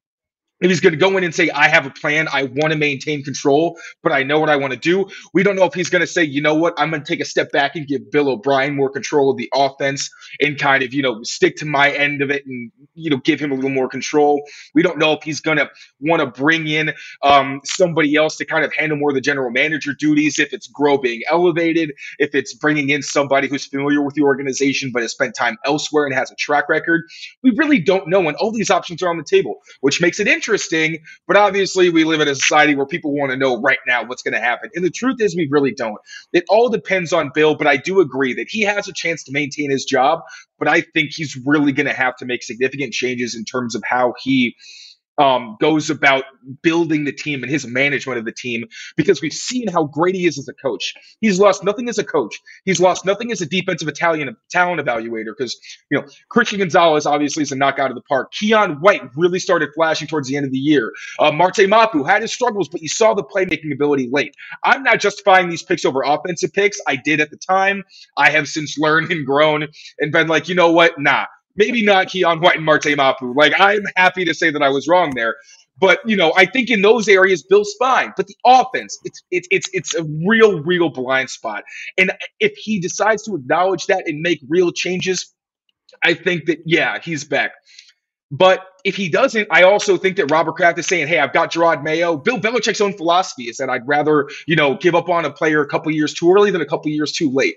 if 0.61 0.69
he's 0.69 0.79
going 0.79 0.93
to 0.93 0.99
go 0.99 1.15
in 1.17 1.23
and 1.23 1.33
say, 1.33 1.49
I 1.49 1.67
have 1.67 1.85
a 1.85 1.89
plan, 1.89 2.27
I 2.31 2.43
want 2.43 2.73
to 2.73 2.77
maintain 2.77 3.23
control, 3.23 3.77
but 4.03 4.11
I 4.11 4.23
know 4.23 4.39
what 4.39 4.49
I 4.49 4.55
want 4.57 4.73
to 4.73 4.79
do. 4.79 5.07
We 5.33 5.43
don't 5.43 5.55
know 5.55 5.63
if 5.63 5.73
he's 5.73 5.89
going 5.89 6.01
to 6.01 6.07
say, 6.07 6.23
you 6.23 6.41
know 6.41 6.55
what, 6.55 6.73
I'm 6.77 6.89
going 6.89 7.03
to 7.03 7.07
take 7.07 7.21
a 7.21 7.25
step 7.25 7.51
back 7.51 7.75
and 7.75 7.87
give 7.87 8.11
Bill 8.11 8.29
O'Brien 8.29 8.75
more 8.75 8.89
control 8.89 9.31
of 9.31 9.37
the 9.37 9.49
offense 9.53 10.09
and 10.41 10.59
kind 10.59 10.83
of, 10.83 10.93
you 10.93 11.01
know, 11.01 11.23
stick 11.23 11.55
to 11.57 11.65
my 11.65 11.91
end 11.91 12.21
of 12.21 12.29
it 12.29 12.45
and, 12.45 12.71
you 12.93 13.09
know, 13.09 13.17
give 13.17 13.39
him 13.39 13.51
a 13.51 13.55
little 13.55 13.69
more 13.69 13.87
control. 13.87 14.41
We 14.75 14.83
don't 14.83 14.97
know 14.97 15.13
if 15.13 15.23
he's 15.23 15.39
going 15.39 15.57
to 15.57 15.69
want 16.01 16.21
to 16.21 16.27
bring 16.27 16.67
in 16.67 16.93
um, 17.23 17.61
somebody 17.63 18.15
else 18.15 18.35
to 18.37 18.45
kind 18.45 18.65
of 18.65 18.73
handle 18.73 18.97
more 18.97 19.11
of 19.11 19.15
the 19.15 19.21
general 19.21 19.51
manager 19.51 19.93
duties, 19.97 20.39
if 20.39 20.53
it's 20.53 20.69
Groh 20.69 21.01
being 21.01 21.21
elevated, 21.29 21.93
if 22.17 22.35
it's 22.35 22.53
bringing 22.53 22.89
in 22.89 23.01
somebody 23.01 23.47
who's 23.47 23.65
familiar 23.65 24.01
with 24.01 24.15
the 24.15 24.23
organization 24.23 24.91
but 24.93 25.01
has 25.01 25.11
spent 25.11 25.35
time 25.35 25.57
elsewhere 25.65 26.05
and 26.05 26.13
has 26.13 26.31
a 26.31 26.35
track 26.35 26.67
record. 26.67 27.03
We 27.43 27.51
really 27.55 27.79
don't 27.79 28.07
know, 28.09 28.27
and 28.27 28.35
all 28.37 28.51
these 28.51 28.69
options 28.69 29.01
are 29.01 29.09
on 29.09 29.17
the 29.17 29.23
table, 29.23 29.55
which 29.81 30.01
makes 30.01 30.19
it 30.19 30.27
interesting. 30.27 30.48
Interesting, 30.49 30.97
but 31.27 31.37
obviously, 31.37 31.91
we 31.91 32.05
live 32.05 32.21
in 32.21 32.27
a 32.27 32.33
society 32.33 32.73
where 32.73 32.87
people 32.87 33.13
want 33.13 33.31
to 33.31 33.37
know 33.37 33.61
right 33.61 33.77
now 33.85 34.03
what's 34.03 34.23
going 34.23 34.33
to 34.33 34.39
happen. 34.39 34.71
And 34.73 34.83
the 34.83 34.89
truth 34.89 35.17
is, 35.21 35.35
we 35.35 35.47
really 35.51 35.75
don't. 35.75 35.97
It 36.33 36.43
all 36.49 36.69
depends 36.69 37.13
on 37.13 37.29
Bill, 37.35 37.53
but 37.53 37.67
I 37.67 37.77
do 37.77 37.99
agree 37.99 38.33
that 38.33 38.47
he 38.49 38.61
has 38.61 38.87
a 38.87 38.93
chance 38.93 39.25
to 39.25 39.31
maintain 39.31 39.69
his 39.69 39.85
job. 39.85 40.21
But 40.57 40.67
I 40.67 40.81
think 40.81 41.11
he's 41.13 41.37
really 41.45 41.71
going 41.71 41.85
to 41.85 41.93
have 41.93 42.15
to 42.17 42.25
make 42.25 42.41
significant 42.41 42.93
changes 42.93 43.35
in 43.35 43.45
terms 43.45 43.75
of 43.75 43.83
how 43.85 44.15
he 44.23 44.55
um, 45.19 45.57
goes 45.61 45.91
about 45.91 46.25
building 46.63 47.05
the 47.05 47.13
team 47.13 47.43
and 47.43 47.51
his 47.51 47.67
management 47.67 48.19
of 48.19 48.25
the 48.25 48.33
team 48.33 48.65
because 48.97 49.21
we've 49.21 49.33
seen 49.33 49.67
how 49.69 49.85
great 49.85 50.15
he 50.15 50.27
is 50.27 50.39
as 50.39 50.49
a 50.49 50.53
coach. 50.55 50.93
He's 51.21 51.39
lost 51.39 51.63
nothing 51.63 51.89
as 51.89 51.99
a 51.99 52.05
coach. 52.05 52.39
He's 52.65 52.81
lost 52.81 53.05
nothing 53.05 53.31
as 53.31 53.41
a 53.41 53.47
defensive 53.47 53.89
Italian 53.89 54.35
talent 54.51 54.81
evaluator 54.81 55.33
because 55.37 55.57
you 55.91 55.99
know 55.99 56.07
Christian 56.29 56.59
Gonzalez 56.59 57.05
obviously 57.07 57.43
is 57.43 57.53
a 57.53 57.57
knockout 57.57 57.91
of 57.91 57.95
the 57.95 58.03
park. 58.03 58.33
Keion 58.33 58.81
White 58.81 59.03
really 59.17 59.39
started 59.39 59.69
flashing 59.75 60.07
towards 60.07 60.29
the 60.29 60.37
end 60.37 60.45
of 60.47 60.53
the 60.53 60.59
year. 60.59 60.93
Uh, 61.19 61.31
Marte 61.31 61.67
Mapu 61.69 62.03
had 62.03 62.23
his 62.23 62.33
struggles, 62.33 62.69
but 62.69 62.81
you 62.81 62.89
saw 62.89 63.13
the 63.15 63.23
playmaking 63.25 63.73
ability 63.73 64.09
late. 64.11 64.35
I'm 64.65 64.83
not 64.83 64.99
justifying 65.01 65.49
these 65.49 65.63
picks 65.63 65.85
over 65.85 66.03
offensive 66.05 66.53
picks. 66.53 66.79
I 66.87 66.97
did 66.97 67.21
at 67.21 67.31
the 67.31 67.37
time. 67.37 67.83
I 68.17 68.31
have 68.31 68.47
since 68.47 68.77
learned 68.77 69.11
and 69.11 69.25
grown 69.25 69.67
and 69.99 70.11
been 70.11 70.27
like, 70.29 70.49
you 70.49 70.55
know 70.55 70.71
what? 70.71 70.99
Nah, 70.99 71.25
maybe 71.59 71.85
not 71.85 72.07
Keion 72.07 72.41
White 72.41 72.57
and 72.57 72.65
Marte 72.65 72.97
Mapu. 72.97 73.35
Like 73.35 73.53
I'm 73.59 73.83
happy 73.97 74.25
to 74.25 74.33
say 74.35 74.51
that 74.51 74.63
I 74.63 74.69
was 74.69 74.87
wrong 74.89 75.13
there. 75.15 75.35
But 75.79 75.99
you 76.05 76.17
know, 76.17 76.33
I 76.37 76.45
think 76.47 76.71
in 76.71 76.81
those 76.81 77.07
areas, 77.07 77.43
Bill's 77.43 77.75
fine. 77.79 78.13
But 78.17 78.27
the 78.27 78.35
offense, 78.45 78.99
it's 79.05 79.23
it's 79.31 79.47
it's 79.51 79.69
it's 79.73 79.95
a 79.95 80.05
real, 80.27 80.61
real 80.63 80.89
blind 80.89 81.29
spot. 81.29 81.63
And 81.99 82.13
if 82.39 82.53
he 82.57 82.79
decides 82.81 83.23
to 83.25 83.35
acknowledge 83.35 83.85
that 83.87 84.03
and 84.07 84.21
make 84.21 84.41
real 84.49 84.71
changes, 84.71 85.33
I 86.03 86.15
think 86.15 86.45
that 86.47 86.59
yeah, 86.65 86.99
he's 87.03 87.23
back. 87.25 87.53
But 88.31 88.61
if 88.85 88.95
he 88.95 89.09
doesn't, 89.09 89.47
I 89.51 89.63
also 89.63 89.97
think 89.97 90.17
that 90.17 90.31
Robert 90.31 90.53
Kraft 90.55 90.79
is 90.79 90.87
saying, 90.87 91.07
"Hey, 91.07 91.19
I've 91.19 91.33
got 91.33 91.53
Jerod 91.53 91.83
Mayo." 91.83 92.17
Bill 92.17 92.39
Belichick's 92.39 92.81
own 92.81 92.93
philosophy 92.97 93.45
is 93.45 93.57
that 93.57 93.69
I'd 93.69 93.87
rather 93.87 94.29
you 94.47 94.55
know 94.55 94.75
give 94.75 94.95
up 94.95 95.09
on 95.09 95.25
a 95.25 95.31
player 95.31 95.61
a 95.61 95.67
couple 95.67 95.91
years 95.93 96.13
too 96.13 96.31
early 96.33 96.51
than 96.51 96.61
a 96.61 96.67
couple 96.67 96.91
years 96.91 97.11
too 97.13 97.31
late. 97.31 97.55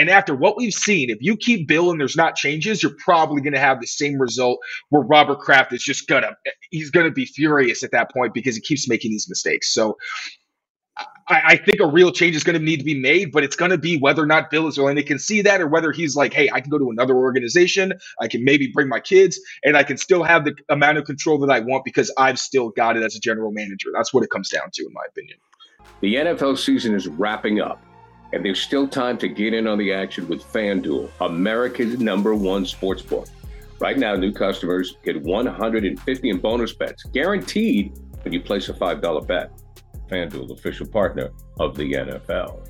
And 0.00 0.08
after 0.08 0.34
what 0.34 0.56
we've 0.56 0.72
seen, 0.72 1.10
if 1.10 1.18
you 1.20 1.36
keep 1.36 1.68
Bill 1.68 1.90
and 1.90 2.00
there's 2.00 2.16
not 2.16 2.34
changes, 2.34 2.82
you're 2.82 2.96
probably 3.04 3.42
going 3.42 3.52
to 3.52 3.60
have 3.60 3.82
the 3.82 3.86
same 3.86 4.18
result 4.18 4.58
where 4.88 5.02
Robert 5.02 5.40
Kraft 5.40 5.74
is 5.74 5.82
just 5.82 6.08
gonna 6.08 6.30
he's 6.70 6.90
gonna 6.90 7.10
be 7.10 7.26
furious 7.26 7.82
at 7.84 7.90
that 7.90 8.10
point 8.10 8.32
because 8.32 8.54
he 8.54 8.62
keeps 8.62 8.88
making 8.88 9.10
these 9.10 9.28
mistakes. 9.28 9.74
So 9.74 9.98
I, 11.28 11.42
I 11.44 11.56
think 11.56 11.80
a 11.80 11.86
real 11.86 12.12
change 12.12 12.34
is 12.34 12.42
going 12.42 12.58
to 12.58 12.64
need 12.64 12.78
to 12.78 12.84
be 12.84 12.98
made, 12.98 13.30
but 13.30 13.44
it's 13.44 13.56
going 13.56 13.72
to 13.72 13.78
be 13.78 13.98
whether 13.98 14.22
or 14.22 14.26
not 14.26 14.50
Bill 14.50 14.66
is 14.68 14.78
willing 14.78 14.96
to 14.96 15.02
concede 15.02 15.44
that, 15.44 15.60
or 15.60 15.66
whether 15.66 15.92
he's 15.92 16.16
like, 16.16 16.32
"Hey, 16.32 16.48
I 16.50 16.62
can 16.62 16.70
go 16.70 16.78
to 16.78 16.88
another 16.88 17.14
organization. 17.14 17.92
I 18.22 18.26
can 18.26 18.42
maybe 18.42 18.68
bring 18.72 18.88
my 18.88 19.00
kids, 19.00 19.38
and 19.64 19.76
I 19.76 19.82
can 19.82 19.98
still 19.98 20.22
have 20.22 20.46
the 20.46 20.54
amount 20.70 20.96
of 20.96 21.04
control 21.04 21.38
that 21.40 21.50
I 21.50 21.60
want 21.60 21.84
because 21.84 22.10
I've 22.16 22.38
still 22.38 22.70
got 22.70 22.96
it 22.96 23.02
as 23.02 23.14
a 23.16 23.20
general 23.20 23.52
manager." 23.52 23.90
That's 23.92 24.14
what 24.14 24.24
it 24.24 24.30
comes 24.30 24.48
down 24.48 24.70
to, 24.72 24.82
in 24.82 24.94
my 24.94 25.02
opinion. 25.10 25.36
The 26.00 26.14
NFL 26.14 26.56
season 26.56 26.94
is 26.94 27.06
wrapping 27.06 27.60
up, 27.60 27.82
and 28.32 28.44
there's 28.44 28.60
still 28.60 28.86
time 28.86 29.18
to 29.18 29.28
get 29.28 29.54
in 29.54 29.66
on 29.66 29.78
the 29.78 29.92
action 29.92 30.28
with 30.28 30.42
FanDuel, 30.42 31.10
America's 31.20 31.98
number 31.98 32.34
one 32.34 32.64
sports 32.64 33.02
book. 33.02 33.28
Right 33.80 33.98
now, 33.98 34.14
new 34.14 34.32
customers 34.32 34.96
get 35.02 35.20
150 35.22 36.28
in 36.28 36.38
bonus 36.38 36.72
bets, 36.72 37.02
guaranteed 37.04 37.98
when 38.22 38.32
you 38.32 38.40
place 38.40 38.68
a 38.68 38.74
$5 38.74 39.26
bet. 39.26 39.50
FanDuel, 40.08 40.50
official 40.50 40.86
partner 40.86 41.30
of 41.58 41.76
the 41.76 41.92
NFL. 41.92 42.66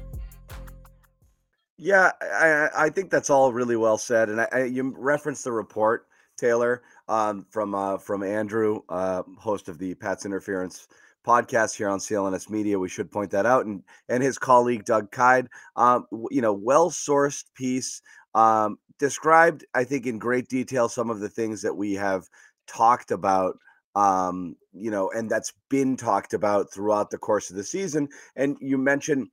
Yeah, 1.78 2.12
I, 2.20 2.68
I 2.76 2.90
think 2.90 3.10
that's 3.10 3.30
all 3.30 3.52
really 3.52 3.76
well 3.76 3.96
said. 3.96 4.28
And 4.28 4.42
I, 4.42 4.48
I, 4.52 4.64
you 4.64 4.94
referenced 4.96 5.44
the 5.44 5.52
report, 5.52 6.06
Taylor, 6.36 6.82
um, 7.10 7.44
from 7.50 7.74
uh, 7.74 7.98
from 7.98 8.22
Andrew, 8.22 8.80
uh, 8.88 9.22
host 9.36 9.68
of 9.68 9.78
the 9.78 9.94
Pat's 9.96 10.24
Interference 10.24 10.88
podcast 11.26 11.76
here 11.76 11.88
on 11.88 11.98
CLNS 11.98 12.48
Media. 12.48 12.78
We 12.78 12.88
should 12.88 13.10
point 13.10 13.32
that 13.32 13.44
out, 13.44 13.66
and 13.66 13.82
and 14.08 14.22
his 14.22 14.38
colleague 14.38 14.84
Doug 14.84 15.10
Kyed. 15.10 15.48
Um, 15.76 16.06
you 16.30 16.40
know, 16.40 16.54
well 16.54 16.90
sourced 16.90 17.44
piece. 17.54 18.00
Um, 18.34 18.78
described, 18.98 19.66
I 19.74 19.82
think, 19.82 20.06
in 20.06 20.18
great 20.18 20.48
detail 20.48 20.88
some 20.88 21.10
of 21.10 21.18
the 21.18 21.28
things 21.28 21.60
that 21.62 21.74
we 21.74 21.94
have 21.94 22.24
talked 22.68 23.10
about 23.10 23.58
um 23.96 24.54
you 24.72 24.88
know 24.88 25.10
and 25.10 25.28
that's 25.28 25.52
been 25.68 25.96
talked 25.96 26.32
about 26.32 26.72
throughout 26.72 27.10
the 27.10 27.18
course 27.18 27.50
of 27.50 27.56
the 27.56 27.64
season 27.64 28.08
and 28.36 28.56
you 28.60 28.78
mentioned 28.78 29.26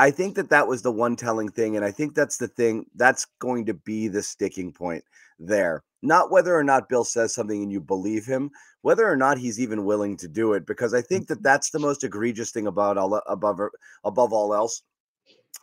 i 0.00 0.10
think 0.10 0.34
that 0.34 0.50
that 0.50 0.66
was 0.66 0.82
the 0.82 0.90
one 0.90 1.14
telling 1.14 1.48
thing 1.48 1.76
and 1.76 1.84
i 1.84 1.92
think 1.92 2.12
that's 2.12 2.36
the 2.36 2.48
thing 2.48 2.84
that's 2.96 3.24
going 3.38 3.64
to 3.64 3.72
be 3.72 4.08
the 4.08 4.20
sticking 4.20 4.72
point 4.72 5.04
there 5.38 5.84
not 6.02 6.30
whether 6.30 6.56
or 6.56 6.64
not 6.64 6.88
bill 6.88 7.04
says 7.04 7.34
something 7.34 7.62
and 7.62 7.72
you 7.72 7.80
believe 7.80 8.24
him 8.24 8.50
whether 8.82 9.06
or 9.06 9.16
not 9.16 9.38
he's 9.38 9.60
even 9.60 9.84
willing 9.84 10.16
to 10.16 10.28
do 10.28 10.54
it 10.54 10.66
because 10.66 10.94
i 10.94 11.02
think 11.02 11.26
that 11.28 11.34
mm-hmm. 11.34 11.42
that's 11.44 11.70
the 11.70 11.78
most 11.78 12.04
egregious 12.04 12.50
thing 12.50 12.66
about 12.66 12.96
all 12.96 13.20
above 13.26 13.60
above 14.04 14.32
all 14.32 14.54
else. 14.54 14.82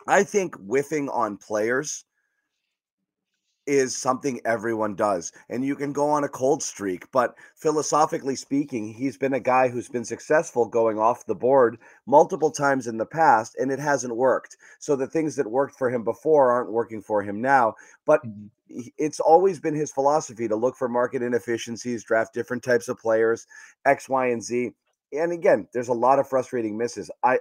I 0.06 0.24
think 0.24 0.54
whiffing 0.56 1.08
on 1.10 1.36
players 1.36 2.04
is 3.68 3.94
something 3.94 4.40
everyone 4.46 4.94
does. 4.94 5.30
And 5.50 5.62
you 5.62 5.76
can 5.76 5.92
go 5.92 6.08
on 6.08 6.24
a 6.24 6.28
cold 6.28 6.62
streak, 6.62 7.08
but 7.12 7.34
philosophically 7.54 8.34
speaking, 8.34 8.94
he's 8.94 9.18
been 9.18 9.34
a 9.34 9.40
guy 9.40 9.68
who's 9.68 9.90
been 9.90 10.06
successful 10.06 10.64
going 10.64 10.98
off 10.98 11.26
the 11.26 11.34
board 11.34 11.78
multiple 12.06 12.50
times 12.50 12.86
in 12.86 12.96
the 12.96 13.06
past, 13.06 13.56
and 13.58 13.70
it 13.70 13.78
hasn't 13.78 14.16
worked. 14.16 14.56
So 14.78 14.96
the 14.96 15.06
things 15.06 15.36
that 15.36 15.50
worked 15.50 15.76
for 15.76 15.90
him 15.90 16.02
before 16.02 16.50
aren't 16.50 16.72
working 16.72 17.02
for 17.02 17.22
him 17.22 17.42
now. 17.42 17.74
But 18.06 18.24
mm-hmm. 18.24 18.88
it's 18.96 19.20
always 19.20 19.60
been 19.60 19.74
his 19.74 19.92
philosophy 19.92 20.48
to 20.48 20.56
look 20.56 20.74
for 20.74 20.88
market 20.88 21.22
inefficiencies, 21.22 22.04
draft 22.04 22.32
different 22.32 22.62
types 22.62 22.88
of 22.88 22.98
players, 22.98 23.46
X, 23.84 24.08
Y, 24.08 24.28
and 24.28 24.42
Z. 24.42 24.72
And 25.12 25.32
again, 25.32 25.68
there's 25.74 25.88
a 25.88 25.92
lot 25.94 26.18
of 26.18 26.28
frustrating 26.28 26.78
misses. 26.78 27.10
I, 27.22 27.34
I 27.34 27.38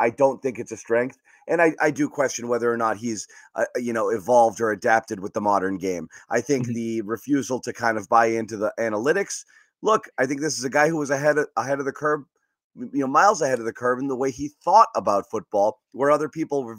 I 0.00 0.10
don't 0.10 0.42
think 0.42 0.58
it's 0.58 0.72
a 0.72 0.76
strength. 0.76 1.18
And 1.46 1.60
I, 1.60 1.74
I 1.80 1.90
do 1.90 2.08
question 2.08 2.48
whether 2.48 2.72
or 2.72 2.76
not 2.76 2.96
he's, 2.96 3.28
uh, 3.54 3.64
you 3.76 3.92
know, 3.92 4.08
evolved 4.08 4.60
or 4.60 4.70
adapted 4.70 5.20
with 5.20 5.34
the 5.34 5.40
modern 5.40 5.78
game. 5.78 6.08
I 6.30 6.40
think 6.40 6.64
mm-hmm. 6.64 6.74
the 6.74 7.02
refusal 7.02 7.60
to 7.60 7.72
kind 7.72 7.98
of 7.98 8.08
buy 8.08 8.26
into 8.26 8.56
the 8.56 8.72
analytics. 8.78 9.44
Look, 9.82 10.08
I 10.18 10.26
think 10.26 10.40
this 10.40 10.58
is 10.58 10.64
a 10.64 10.70
guy 10.70 10.88
who 10.88 10.96
was 10.96 11.10
ahead 11.10 11.38
of, 11.38 11.46
ahead 11.56 11.78
of 11.78 11.84
the 11.84 11.92
curve 11.92 12.24
you 12.92 13.00
know 13.00 13.06
miles 13.06 13.42
ahead 13.42 13.58
of 13.58 13.64
the 13.64 13.72
curve 13.72 13.98
in 13.98 14.08
the 14.08 14.16
way 14.16 14.30
he 14.30 14.48
thought 14.62 14.88
about 14.94 15.30
football 15.30 15.80
where 15.92 16.10
other 16.10 16.28
people 16.28 16.76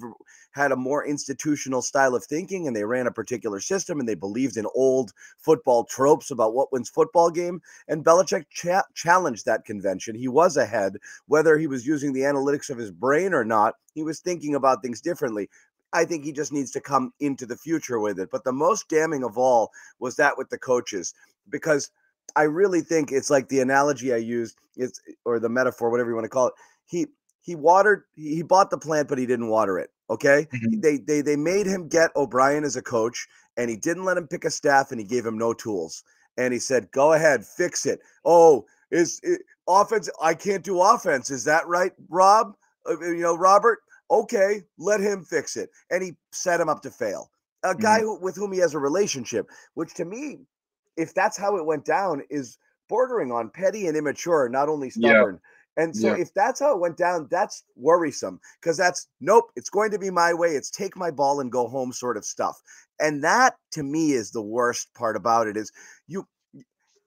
had 0.51 0.71
a 0.71 0.75
more 0.75 1.05
institutional 1.05 1.81
style 1.81 2.15
of 2.15 2.23
thinking 2.25 2.67
and 2.67 2.75
they 2.75 2.83
ran 2.83 3.07
a 3.07 3.11
particular 3.11 3.59
system 3.59 3.99
and 3.99 4.07
they 4.07 4.15
believed 4.15 4.57
in 4.57 4.65
old 4.75 5.11
football 5.39 5.83
tropes 5.85 6.31
about 6.31 6.53
what 6.53 6.71
wins 6.71 6.89
football 6.89 7.29
game 7.29 7.61
and 7.87 8.05
Belichick 8.05 8.45
cha- 8.49 8.83
challenged 8.93 9.45
that 9.45 9.65
convention. 9.65 10.15
He 10.15 10.27
was 10.27 10.57
ahead 10.57 10.97
whether 11.27 11.57
he 11.57 11.67
was 11.67 11.87
using 11.87 12.13
the 12.13 12.21
analytics 12.21 12.69
of 12.69 12.77
his 12.77 12.91
brain 12.91 13.33
or 13.33 13.45
not 13.45 13.75
he 13.93 14.03
was 14.03 14.19
thinking 14.19 14.55
about 14.55 14.81
things 14.81 15.01
differently. 15.01 15.49
I 15.93 16.05
think 16.05 16.23
he 16.23 16.31
just 16.31 16.53
needs 16.53 16.71
to 16.71 16.81
come 16.81 17.13
into 17.19 17.45
the 17.45 17.57
future 17.57 17.99
with 17.99 18.19
it. 18.19 18.29
But 18.31 18.45
the 18.45 18.53
most 18.53 18.87
damning 18.87 19.23
of 19.23 19.37
all 19.37 19.71
was 19.99 20.15
that 20.15 20.37
with 20.37 20.49
the 20.49 20.57
coaches 20.57 21.13
because 21.49 21.91
I 22.35 22.43
really 22.43 22.81
think 22.81 23.11
it's 23.11 23.29
like 23.29 23.47
the 23.49 23.59
analogy 23.59 24.13
I 24.13 24.17
used, 24.17 24.57
it's 24.75 25.01
or 25.25 25.39
the 25.39 25.49
metaphor, 25.49 25.89
whatever 25.89 26.09
you 26.09 26.15
want 26.15 26.25
to 26.25 26.29
call 26.29 26.47
it. 26.47 26.53
He 26.85 27.07
he 27.41 27.55
watered, 27.55 28.03
he 28.15 28.43
bought 28.43 28.69
the 28.69 28.77
plant, 28.77 29.09
but 29.09 29.17
he 29.17 29.25
didn't 29.25 29.49
water 29.49 29.79
it. 29.79 29.89
Okay, 30.09 30.47
mm-hmm. 30.53 30.79
they 30.81 30.97
they 30.97 31.21
they 31.21 31.35
made 31.35 31.65
him 31.65 31.87
get 31.87 32.15
O'Brien 32.15 32.63
as 32.63 32.75
a 32.75 32.81
coach, 32.81 33.27
and 33.57 33.69
he 33.69 33.77
didn't 33.77 34.05
let 34.05 34.17
him 34.17 34.27
pick 34.27 34.45
a 34.45 34.51
staff, 34.51 34.91
and 34.91 34.99
he 34.99 35.05
gave 35.05 35.25
him 35.25 35.37
no 35.37 35.53
tools. 35.53 36.03
And 36.37 36.53
he 36.53 36.59
said, 36.59 36.91
"Go 36.91 37.13
ahead, 37.13 37.45
fix 37.45 37.85
it." 37.85 37.99
Oh, 38.25 38.65
is 38.91 39.19
it, 39.23 39.41
offense? 39.67 40.09
I 40.21 40.33
can't 40.33 40.63
do 40.63 40.81
offense. 40.81 41.31
Is 41.31 41.43
that 41.45 41.67
right, 41.67 41.93
Rob? 42.09 42.55
Uh, 42.89 42.99
you 42.99 43.21
know, 43.21 43.35
Robert. 43.35 43.79
Okay, 44.09 44.63
let 44.77 44.99
him 44.99 45.23
fix 45.23 45.55
it, 45.55 45.69
and 45.89 46.03
he 46.03 46.11
set 46.31 46.59
him 46.59 46.67
up 46.67 46.81
to 46.81 46.91
fail. 46.91 47.31
A 47.63 47.73
guy 47.73 47.99
mm-hmm. 47.99 48.07
who, 48.07 48.19
with 48.19 48.35
whom 48.35 48.51
he 48.51 48.59
has 48.59 48.73
a 48.73 48.79
relationship, 48.79 49.47
which 49.75 49.93
to 49.93 50.03
me 50.05 50.39
if 51.01 51.13
that's 51.13 51.37
how 51.37 51.57
it 51.57 51.65
went 51.65 51.85
down, 51.85 52.21
is 52.29 52.57
bordering 52.89 53.31
on 53.31 53.49
petty 53.49 53.87
and 53.87 53.97
immature, 53.97 54.49
not 54.49 54.69
only 54.69 54.89
stubborn. 54.89 55.35
Yeah. 55.35 55.83
And 55.83 55.95
so 55.95 56.07
yeah. 56.07 56.21
if 56.21 56.33
that's 56.33 56.59
how 56.59 56.73
it 56.73 56.81
went 56.81 56.97
down, 56.97 57.27
that's 57.31 57.63
worrisome 57.75 58.39
because 58.59 58.75
that's 58.75 59.07
nope, 59.21 59.45
it's 59.55 59.69
going 59.69 59.91
to 59.91 59.99
be 59.99 60.09
my 60.09 60.33
way. 60.33 60.49
It's 60.49 60.69
take 60.69 60.97
my 60.97 61.11
ball 61.11 61.39
and 61.39 61.51
go 61.51 61.67
home 61.67 61.93
sort 61.93 62.17
of 62.17 62.25
stuff. 62.25 62.61
And 62.99 63.23
that 63.23 63.55
to 63.71 63.83
me 63.83 64.11
is 64.11 64.31
the 64.31 64.41
worst 64.41 64.93
part 64.93 65.15
about 65.15 65.47
it 65.47 65.55
is 65.55 65.71
you 66.07 66.27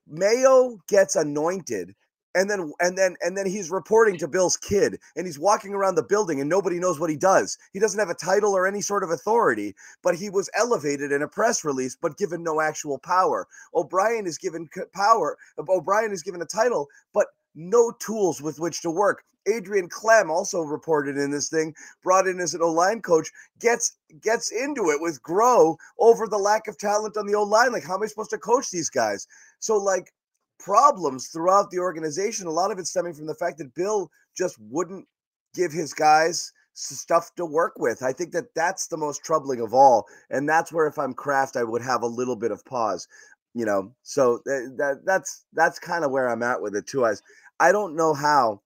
Mayo 0.06 0.78
gets 0.88 1.14
anointed 1.14 1.94
and 2.34 2.50
then 2.50 2.72
and 2.80 2.98
then 2.98 3.16
and 3.20 3.36
then 3.36 3.46
he's 3.46 3.70
reporting 3.70 4.18
to 4.18 4.28
Bill's 4.28 4.56
kid 4.56 4.98
and 5.16 5.26
he's 5.26 5.38
walking 5.38 5.74
around 5.74 5.94
the 5.94 6.02
building 6.02 6.40
and 6.40 6.48
nobody 6.48 6.78
knows 6.78 6.98
what 6.98 7.10
he 7.10 7.16
does. 7.16 7.56
He 7.72 7.78
doesn't 7.78 7.98
have 7.98 8.10
a 8.10 8.14
title 8.14 8.54
or 8.54 8.66
any 8.66 8.80
sort 8.80 9.02
of 9.02 9.10
authority, 9.10 9.74
but 10.02 10.16
he 10.16 10.30
was 10.30 10.50
elevated 10.54 11.12
in 11.12 11.22
a 11.22 11.28
press 11.28 11.64
release 11.64 11.96
but 12.00 12.18
given 12.18 12.42
no 12.42 12.60
actual 12.60 12.98
power. 12.98 13.46
O'Brien 13.74 14.26
is 14.26 14.38
given 14.38 14.68
power. 14.92 15.36
O'Brien 15.58 16.12
is 16.12 16.22
given 16.22 16.42
a 16.42 16.46
title 16.46 16.88
but 17.12 17.28
no 17.54 17.92
tools 18.00 18.42
with 18.42 18.58
which 18.58 18.82
to 18.82 18.90
work. 18.90 19.24
Adrian 19.46 19.88
Klemm 19.88 20.30
also 20.30 20.62
reported 20.62 21.16
in 21.16 21.30
this 21.30 21.48
thing, 21.48 21.74
brought 22.02 22.26
in 22.26 22.40
as 22.40 22.54
an 22.54 22.62
O-line 22.62 23.02
coach, 23.02 23.30
gets 23.60 23.96
gets 24.22 24.50
into 24.50 24.90
it 24.90 25.00
with 25.00 25.22
Groh 25.22 25.76
over 25.98 26.26
the 26.26 26.38
lack 26.38 26.66
of 26.66 26.78
talent 26.78 27.16
on 27.16 27.26
the 27.26 27.34
O-line. 27.34 27.72
Like, 27.72 27.84
how 27.84 27.96
am 27.96 28.02
I 28.02 28.06
supposed 28.06 28.30
to 28.30 28.38
coach 28.38 28.70
these 28.70 28.88
guys? 28.88 29.26
So, 29.60 29.76
like, 29.76 30.12
problems 30.58 31.28
throughout 31.28 31.70
the 31.70 31.78
organization. 31.78 32.46
A 32.46 32.50
lot 32.50 32.70
of 32.70 32.78
it 32.78 32.86
stemming 32.86 33.14
from 33.14 33.26
the 33.26 33.34
fact 33.34 33.58
that 33.58 33.74
Bill 33.74 34.10
just 34.36 34.56
wouldn't 34.60 35.06
give 35.54 35.72
his 35.72 35.92
guys 35.92 36.52
stuff 36.74 37.34
to 37.36 37.46
work 37.46 37.74
with. 37.76 38.02
I 38.02 38.12
think 38.12 38.32
that 38.32 38.54
that's 38.54 38.88
the 38.88 38.96
most 38.96 39.24
troubling 39.24 39.60
of 39.60 39.72
all, 39.72 40.06
and 40.30 40.48
that's 40.48 40.72
where 40.72 40.86
if 40.86 40.98
I'm 40.98 41.14
Kraft, 41.14 41.56
I 41.56 41.64
would 41.64 41.82
have 41.82 42.02
a 42.02 42.06
little 42.06 42.36
bit 42.36 42.50
of 42.50 42.64
pause. 42.64 43.06
You 43.54 43.64
know, 43.64 43.92
so 44.02 44.40
that, 44.46 44.74
that 44.78 45.00
that's 45.04 45.44
that's 45.52 45.78
kind 45.78 46.04
of 46.04 46.10
where 46.10 46.28
I'm 46.28 46.42
at 46.42 46.60
with 46.60 46.74
it 46.74 46.86
too. 46.86 47.06
As 47.06 47.22
I 47.60 47.70
don't 47.70 47.94
know 47.94 48.12
how 48.12 48.60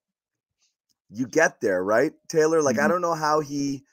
you 1.10 1.26
get 1.26 1.60
there, 1.60 1.84
right, 1.84 2.12
Taylor? 2.28 2.62
Like 2.62 2.76
mm-hmm. 2.76 2.86
I 2.86 2.88
don't 2.88 3.02
know 3.02 3.14
how 3.14 3.40
he. 3.40 3.84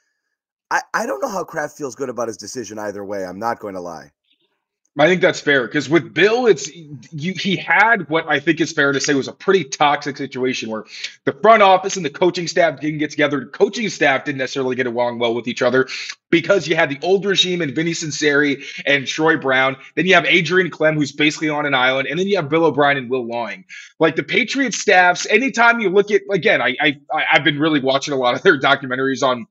I, 0.72 0.82
I 0.94 1.06
don't 1.06 1.22
know 1.22 1.30
how 1.30 1.44
Kraft 1.44 1.78
feels 1.78 1.96
good 1.96 2.10
about 2.10 2.28
his 2.28 2.38
decision 2.38 2.80
either 2.80 3.06
way. 3.06 3.24
I'm 3.24 3.38
not 3.38 3.60
going 3.60 3.76
to 3.76 3.82
lie. 3.82 4.12
I 4.98 5.08
think 5.08 5.22
that's 5.22 5.42
fair 5.42 5.68
because 5.68 5.90
with 5.90 6.14
Bill, 6.14 6.46
it's 6.46 6.74
you. 6.74 7.34
He 7.34 7.58
had 7.58 8.08
what 8.08 8.30
I 8.30 8.40
think 8.40 8.62
is 8.62 8.72
fair 8.72 8.94
to 8.94 9.02
say 9.02 9.14
was 9.14 9.28
a 9.28 9.34
pretty 9.34 9.66
toxic 9.66 10.16
situation 10.16 10.70
where 10.70 10.86
the 11.26 11.34
front 11.34 11.62
office 11.62 11.98
and 11.98 12.06
the 12.06 12.10
coaching 12.10 12.48
staff 12.48 12.80
didn't 12.80 13.00
get 13.00 13.12
together. 13.12 13.42
The 13.42 13.48
coaching 13.48 13.90
staff 13.90 14.24
didn't 14.24 14.38
necessarily 14.38 14.78
get 14.78 14.88
along 14.88 15.20
well 15.20 15.36
with 15.36 15.50
each 15.50 15.62
other 15.62 15.90
because 16.30 16.66
you 16.70 16.78
had 16.78 16.90
the 16.90 16.98
old 17.02 17.26
regime 17.26 17.62
and 17.62 17.76
Vinny 17.76 17.92
Sunseri 17.92 18.64
and 18.86 19.06
Troy 19.06 19.36
Brown. 19.36 19.76
Then 19.96 20.06
you 20.06 20.14
have 20.14 20.26
Adrian 20.26 20.72
Klemm, 20.72 20.96
who's 20.96 21.12
basically 21.12 21.50
on 21.50 21.66
an 21.66 21.74
island, 21.74 22.08
and 22.08 22.18
then 22.18 22.28
you 22.28 22.38
have 22.38 22.48
Bill 22.48 22.64
O'Brien 22.64 22.98
and 22.98 23.10
Will 23.10 23.28
Lawing. 23.28 23.66
Like 24.00 24.16
the 24.16 24.24
Patriots 24.24 24.80
staffs, 24.80 25.26
anytime 25.26 25.82
you 25.82 25.90
look 25.90 26.10
at 26.10 26.22
again, 26.32 26.62
I, 26.62 26.78
I 26.80 27.02
I've 27.34 27.44
been 27.44 27.60
really 27.60 27.82
watching 27.82 28.14
a 28.14 28.18
lot 28.18 28.34
of 28.34 28.44
their 28.44 28.58
documentaries 28.58 29.24
on 29.24 29.46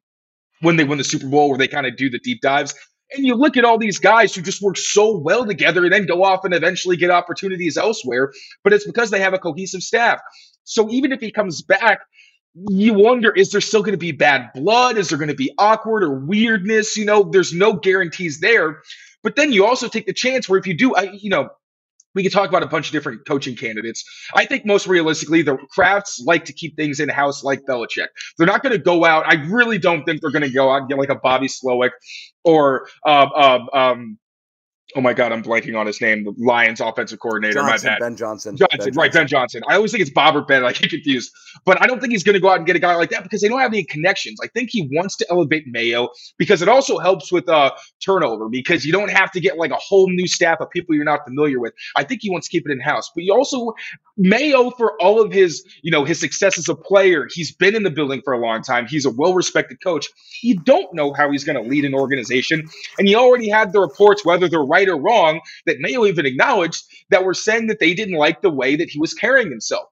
when 0.61 0.77
they 0.77 0.85
win 0.85 0.97
the 0.97 1.05
Super 1.05 1.27
Bowl, 1.27 1.51
where 1.51 1.59
they 1.59 1.69
kind 1.69 1.87
of 1.87 1.99
do 1.99 2.09
the 2.09 2.19
deep 2.19 2.41
dives. 2.41 2.75
And 3.15 3.25
you 3.25 3.35
look 3.35 3.57
at 3.57 3.65
all 3.65 3.79
these 3.79 3.99
guys 3.99 4.35
who 4.35 4.43
just 4.43 4.63
work 4.63 4.77
so 4.77 5.17
well 5.17 5.47
together 5.47 5.85
and 5.85 5.93
then 5.93 6.07
go 6.07 6.25
off 6.25 6.45
and 6.45 6.55
eventually 6.55 6.97
get 6.97 7.11
opportunities 7.11 7.77
elsewhere, 7.77 8.33
but 8.63 8.73
it's 8.73 8.87
because 8.87 9.11
they 9.11 9.21
have 9.21 9.35
a 9.35 9.39
cohesive 9.39 9.83
staff. 9.83 10.21
So 10.65 10.91
even 10.91 11.13
if 11.13 11.21
he 11.21 11.31
comes 11.31 11.63
back, 11.63 12.01
you 12.69 12.95
wonder 12.95 13.33
is 13.33 13.51
there 13.51 13.61
still 13.61 13.83
going 13.83 13.93
to 13.93 13.99
be 13.99 14.13
bad 14.13 14.51
blood? 14.55 14.97
Is 14.97 15.09
there 15.09 15.19
going 15.19 15.29
to 15.29 15.35
be 15.35 15.53
awkward 15.59 16.05
or 16.05 16.15
weirdness? 16.15 16.97
You 16.97 17.05
know, 17.05 17.25
there's 17.25 17.53
no 17.53 17.75
guarantees 17.75 18.41
there. 18.41 18.81
But 19.23 19.37
then 19.37 19.53
you 19.53 19.67
also 19.67 19.89
take 19.89 20.07
the 20.07 20.13
chance 20.13 20.49
where 20.49 20.59
if 20.59 20.67
you 20.67 20.77
do, 20.77 20.95
I, 20.95 21.11
you 21.13 21.31
know, 21.31 21.49
we 22.15 22.23
could 22.23 22.33
talk 22.33 22.49
about 22.49 22.63
a 22.63 22.67
bunch 22.67 22.87
of 22.87 22.93
different 22.93 23.27
coaching 23.27 23.57
candidates. 23.57 24.05
I 24.35 24.45
think 24.45 24.65
most 24.65 24.87
realistically, 24.87 25.43
the 25.43 25.59
Krafts 25.77 26.21
like 26.25 26.47
to 26.47 26.53
keep 26.53 26.77
things 26.77 27.01
in 27.01 27.09
house 27.09 27.43
like 27.43 27.63
Belichick. 27.69 28.09
They're 28.39 28.47
not 28.47 28.63
going 28.63 28.73
to 28.73 28.79
go 28.79 29.05
out. 29.05 29.25
I 29.27 29.35
really 29.47 29.79
don't 29.79 30.05
think 30.05 30.21
they're 30.21 30.31
going 30.31 30.43
to 30.43 30.51
go 30.51 30.71
out 30.71 30.83
and 30.83 30.89
get 30.89 30.99
like 30.99 31.09
a 31.09 31.17
Bobby 31.17 31.49
Slowik 31.49 31.91
or 32.45 32.89
uh, 33.07 33.27
uh, 33.35 33.59
um, 33.73 34.19
oh 34.97 35.01
my 35.01 35.13
god, 35.13 35.33
I'm 35.33 35.43
blanking 35.43 35.79
on 35.79 35.87
his 35.87 36.01
name. 36.01 36.25
The 36.25 36.35
Lions 36.39 36.81
offensive 36.81 37.19
coordinator. 37.19 37.55
Johnson, 37.55 37.89
my 37.89 37.95
bad. 37.95 38.01
Ben 38.01 38.17
Johnson. 38.17 38.57
Johnson, 38.57 38.79
ben 38.79 38.93
right? 38.95 39.13
Ben 39.13 39.27
Johnson. 39.27 39.63
I 39.69 39.75
always 39.75 39.91
think 39.91 40.03
it's 40.03 40.11
Bob 40.11 40.37
or 40.37 40.43
Ben. 40.43 40.65
I 40.65 40.73
get 40.73 40.91
confused, 40.91 41.33
but 41.65 41.81
I 41.83 41.87
don't 41.87 42.01
think 42.01 42.13
he's 42.13 42.23
going 42.23 42.35
to 42.35 42.41
go 42.41 42.51
out 42.51 42.59
and 42.59 42.67
get 42.67 42.77
a 42.77 42.81
guy 42.81 42.95
like 42.95 43.11
that 43.11 43.23
because 43.23 43.41
they 43.41 43.49
don't 43.49 43.61
have 43.61 43.73
any 43.73 43.85
connections. 43.85 44.39
I 44.43 44.47
think 44.49 44.71
he 44.71 44.89
wants 44.93 45.17
to 45.17 45.27
elevate 45.31 45.67
Mayo 45.67 46.09
because 46.39 46.63
it 46.63 46.69
also 46.69 46.99
helps 46.99 47.33
with 47.33 47.49
uh, 47.49 47.73
turnover 48.05 48.49
because 48.49 48.85
you 48.85 48.93
don't 48.93 49.11
have 49.11 49.31
to 49.33 49.41
get 49.41 49.59
like 49.59 49.71
a 49.71 49.77
whole 49.77 50.09
new 50.09 50.27
staff 50.27 50.61
of 50.61 50.71
people 50.71 50.95
you're 50.95 51.05
not 51.05 51.25
familiar 51.25 51.61
with. 51.61 51.73
I 51.97 52.05
think 52.05 52.23
he 52.23 52.31
wants 52.31 52.47
to 52.49 52.51
keep 52.51 52.69
it 52.69 52.73
in 52.73 52.81
house, 52.81 53.11
but 53.15 53.25
you 53.25 53.35
also 53.35 53.75
Mayo 54.17 54.71
for 54.71 55.01
all 55.03 55.21
of 55.21 55.33
his 55.33 55.65
you 55.83 55.91
know 55.91 56.05
his 56.05 56.21
success 56.21 56.59
as 56.59 56.69
a 56.69 56.75
player. 56.75 57.29
He's 57.33 57.53
been 57.53 57.75
in 57.75 57.83
the 57.83 57.91
building 57.91 58.23
for 58.25 58.33
a 58.33 58.39
long 58.39 58.63
time. 58.63 58.87
He's 58.87 59.05
a 59.05 59.11
well 59.11 59.35
respected 59.35 59.83
coach. 59.83 60.07
You 60.43 60.61
don't 60.61 60.93
know 60.95 61.13
how 61.13 61.31
he's 61.31 61.45
going 61.45 61.63
to 61.63 61.69
lead 61.69 61.85
an 61.85 61.95
organization, 61.95 62.69
and 62.99 63.09
you 63.09 63.17
already 63.17 63.49
had 63.49 63.73
the 63.73 63.81
reports, 63.81 64.25
whether 64.25 64.49
they're 64.49 64.61
right 64.61 64.84
or 64.89 65.01
wrong 65.01 65.41
that 65.67 65.81
Mayo 65.81 66.05
even 66.07 66.27
acknowledged 66.27 66.85
that 67.11 67.25
were 67.25 67.35
saying 67.35 67.67
that 67.69 67.79
they 67.79 67.95
didn't 67.95 68.17
like 68.17 68.43
the 68.43 68.51
way 68.51 68.77
that 68.77 68.89
he 68.91 68.99
was 68.99 69.15
carrying 69.15 69.51
himself. 69.51 69.89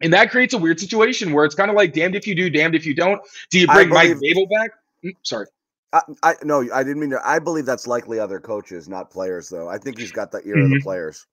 And 0.00 0.12
that 0.12 0.30
creates 0.30 0.52
a 0.52 0.58
weird 0.58 0.78
situation 0.78 1.32
where 1.32 1.44
it's 1.44 1.54
kind 1.54 1.70
of 1.70 1.76
like 1.76 1.92
damned 1.92 2.14
if 2.14 2.26
you 2.26 2.34
do, 2.34 2.50
damned 2.50 2.74
if 2.74 2.84
you 2.84 2.94
don't. 2.94 3.20
Do 3.50 3.58
you 3.58 3.66
bring 3.66 3.88
believe, 3.88 4.16
Mike 4.16 4.36
Vrabel 4.36 4.50
back? 4.50 4.70
Mm, 5.04 5.12
sorry. 5.22 5.46
I, 5.92 6.00
I 6.22 6.34
no, 6.42 6.68
I 6.72 6.82
didn't 6.82 7.00
mean 7.00 7.10
to. 7.10 7.20
I 7.26 7.38
believe 7.38 7.64
that's 7.64 7.86
likely 7.86 8.18
other 8.18 8.38
coaches, 8.38 8.88
not 8.88 9.10
players, 9.10 9.48
though. 9.48 9.68
I 9.68 9.78
think 9.78 9.98
he's 9.98 10.12
got 10.12 10.30
the 10.30 10.38
ear 10.38 10.56
mm-hmm. 10.56 10.64
of 10.64 10.70
the 10.70 10.76
mm-hmm. 10.76 10.82
players. 10.82 11.26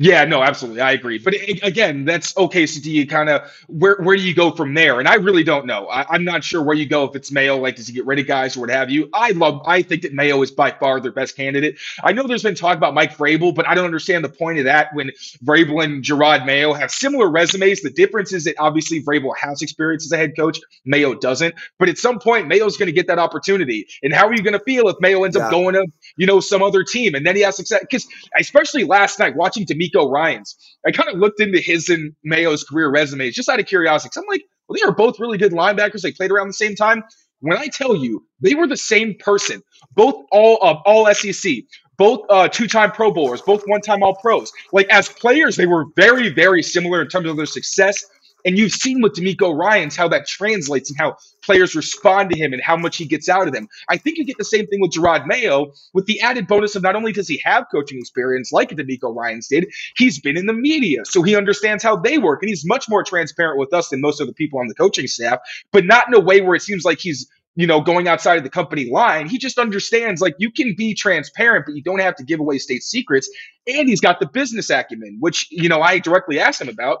Yeah, 0.00 0.24
no, 0.26 0.44
absolutely, 0.44 0.80
I 0.80 0.92
agree. 0.92 1.18
But 1.18 1.34
it, 1.34 1.60
again, 1.64 2.04
that's 2.04 2.36
okay. 2.36 2.66
So 2.66 2.80
do 2.80 2.88
you 2.88 3.04
kind 3.04 3.28
of 3.28 3.50
where 3.66 3.96
where 3.96 4.16
do 4.16 4.22
you 4.22 4.32
go 4.32 4.52
from 4.52 4.72
there? 4.72 5.00
And 5.00 5.08
I 5.08 5.16
really 5.16 5.42
don't 5.42 5.66
know. 5.66 5.88
I, 5.88 6.14
am 6.14 6.22
not 6.22 6.44
sure 6.44 6.62
where 6.62 6.76
you 6.76 6.86
go 6.86 7.02
if 7.02 7.16
it's 7.16 7.32
Mayo. 7.32 7.56
Like, 7.56 7.74
does 7.74 7.88
he 7.88 7.94
get 7.94 8.06
rid 8.06 8.20
of 8.20 8.28
guys 8.28 8.56
or 8.56 8.60
what 8.60 8.70
have 8.70 8.90
you? 8.90 9.10
I 9.12 9.32
love. 9.32 9.60
I 9.66 9.82
think 9.82 10.02
that 10.02 10.12
Mayo 10.12 10.40
is 10.42 10.52
by 10.52 10.70
far 10.70 11.00
their 11.00 11.10
best 11.10 11.34
candidate. 11.36 11.78
I 12.04 12.12
know 12.12 12.28
there's 12.28 12.44
been 12.44 12.54
talk 12.54 12.76
about 12.76 12.94
Mike 12.94 13.16
Vrabel, 13.16 13.52
but 13.52 13.66
I 13.66 13.74
don't 13.74 13.86
understand 13.86 14.24
the 14.24 14.28
point 14.28 14.60
of 14.60 14.66
that 14.66 14.94
when 14.94 15.10
Vrabel 15.44 15.82
and 15.82 16.04
Jerod 16.04 16.46
Mayo 16.46 16.74
have 16.74 16.92
similar 16.92 17.28
resumes. 17.28 17.80
The 17.80 17.90
difference 17.90 18.32
is 18.32 18.44
that 18.44 18.54
obviously 18.60 19.02
Vrabel 19.02 19.32
has 19.36 19.62
experience 19.62 20.06
as 20.06 20.12
a 20.12 20.16
head 20.16 20.36
coach, 20.36 20.60
Mayo 20.84 21.14
doesn't. 21.14 21.56
But 21.80 21.88
at 21.88 21.98
some 21.98 22.20
point, 22.20 22.46
Mayo's 22.46 22.76
going 22.76 22.86
to 22.86 22.92
get 22.92 23.08
that 23.08 23.18
opportunity. 23.18 23.88
And 24.04 24.14
how 24.14 24.28
are 24.28 24.34
you 24.34 24.44
going 24.44 24.56
to 24.56 24.64
feel 24.64 24.86
if 24.86 24.94
Mayo 25.00 25.24
ends 25.24 25.36
yeah. 25.36 25.46
up 25.46 25.50
going 25.50 25.74
to 25.74 25.84
you 26.16 26.26
know 26.26 26.38
some 26.38 26.62
other 26.62 26.84
team 26.84 27.16
and 27.16 27.26
then 27.26 27.34
he 27.34 27.42
has 27.42 27.56
success? 27.56 27.80
Because 27.80 28.06
especially 28.38 28.84
last 28.84 29.18
night 29.18 29.34
watching 29.34 29.66
DeMeco 29.66 29.87
DeMeco 29.94 30.10
Ryans. 30.10 30.56
I 30.86 30.90
kind 30.92 31.08
of 31.08 31.18
looked 31.18 31.40
into 31.40 31.60
his 31.60 31.88
and 31.88 32.12
Mayo's 32.24 32.64
career 32.64 32.90
resumes 32.90 33.34
just 33.34 33.48
out 33.48 33.60
of 33.60 33.66
curiosity. 33.66 34.10
I'm 34.16 34.24
like, 34.28 34.44
well, 34.68 34.76
they 34.78 34.86
are 34.86 34.94
both 34.94 35.18
really 35.18 35.38
good 35.38 35.52
linebackers. 35.52 36.02
They 36.02 36.12
played 36.12 36.30
around 36.30 36.48
the 36.48 36.54
same 36.54 36.74
time. 36.74 37.02
When 37.40 37.56
I 37.56 37.68
tell 37.68 37.94
you 37.94 38.26
they 38.40 38.54
were 38.54 38.66
the 38.66 38.76
same 38.76 39.14
person, 39.18 39.62
both 39.94 40.16
all 40.32 40.58
uh, 40.60 40.74
all 40.84 41.12
SEC, 41.14 41.52
both 41.96 42.20
uh, 42.30 42.48
two-time 42.48 42.92
Pro 42.92 43.12
Bowlers, 43.12 43.42
both 43.42 43.62
one-time 43.66 44.02
All 44.02 44.16
Pros. 44.16 44.52
Like 44.72 44.88
as 44.88 45.08
players, 45.08 45.56
they 45.56 45.66
were 45.66 45.86
very, 45.96 46.30
very 46.30 46.62
similar 46.62 47.02
in 47.02 47.08
terms 47.08 47.28
of 47.28 47.36
their 47.36 47.46
success 47.46 48.04
And 48.48 48.56
you've 48.56 48.72
seen 48.72 49.02
with 49.02 49.12
DeMeco 49.12 49.54
Ryans 49.54 49.94
how 49.94 50.08
that 50.08 50.26
translates 50.26 50.88
and 50.88 50.98
how 50.98 51.16
players 51.42 51.74
respond 51.74 52.30
to 52.30 52.38
him 52.38 52.54
and 52.54 52.62
how 52.62 52.78
much 52.78 52.96
he 52.96 53.04
gets 53.04 53.28
out 53.28 53.46
of 53.46 53.52
them. 53.52 53.68
I 53.90 53.98
think 53.98 54.16
you 54.16 54.24
get 54.24 54.38
the 54.38 54.44
same 54.44 54.66
thing 54.68 54.80
with 54.80 54.90
Jerod 54.90 55.26
Mayo 55.26 55.72
with 55.92 56.06
the 56.06 56.18
added 56.22 56.46
bonus 56.46 56.74
of 56.74 56.82
not 56.82 56.96
only 56.96 57.12
does 57.12 57.28
he 57.28 57.42
have 57.44 57.66
coaching 57.70 57.98
experience 57.98 58.50
like 58.50 58.70
DeMeco 58.70 59.14
Ryans 59.14 59.48
did, 59.48 59.66
he's 59.98 60.18
been 60.18 60.38
in 60.38 60.46
the 60.46 60.54
media. 60.54 61.04
So 61.04 61.22
he 61.22 61.36
understands 61.36 61.84
how 61.84 61.96
they 61.96 62.16
work. 62.16 62.42
And 62.42 62.48
he's 62.48 62.64
much 62.66 62.88
more 62.88 63.04
transparent 63.04 63.58
with 63.58 63.74
us 63.74 63.90
than 63.90 64.00
most 64.00 64.18
of 64.18 64.26
the 64.26 64.32
people 64.32 64.60
on 64.60 64.68
the 64.68 64.74
coaching 64.74 65.08
staff, 65.08 65.40
but 65.70 65.84
not 65.84 66.08
in 66.08 66.14
a 66.14 66.20
way 66.20 66.40
where 66.40 66.54
it 66.54 66.62
seems 66.62 66.86
like 66.86 67.00
he's 67.00 67.28
you 67.54 67.66
know, 67.66 67.80
going 67.82 68.06
outside 68.06 68.38
of 68.38 68.44
the 68.44 68.50
company 68.50 68.88
line. 68.88 69.28
He 69.28 69.36
just 69.36 69.58
understands 69.58 70.20
like 70.22 70.36
you 70.38 70.52
can 70.52 70.76
be 70.78 70.94
transparent, 70.94 71.66
but 71.66 71.74
you 71.74 71.82
don't 71.82 71.98
have 71.98 72.14
to 72.16 72.24
give 72.24 72.38
away 72.38 72.58
state 72.58 72.84
secrets. 72.84 73.28
And 73.66 73.88
he's 73.88 74.00
got 74.00 74.20
the 74.20 74.26
business 74.26 74.70
acumen, 74.70 75.16
which, 75.18 75.48
you 75.50 75.68
know, 75.68 75.82
I 75.82 75.98
directly 75.98 76.38
asked 76.38 76.60
him 76.60 76.68
about. 76.68 77.00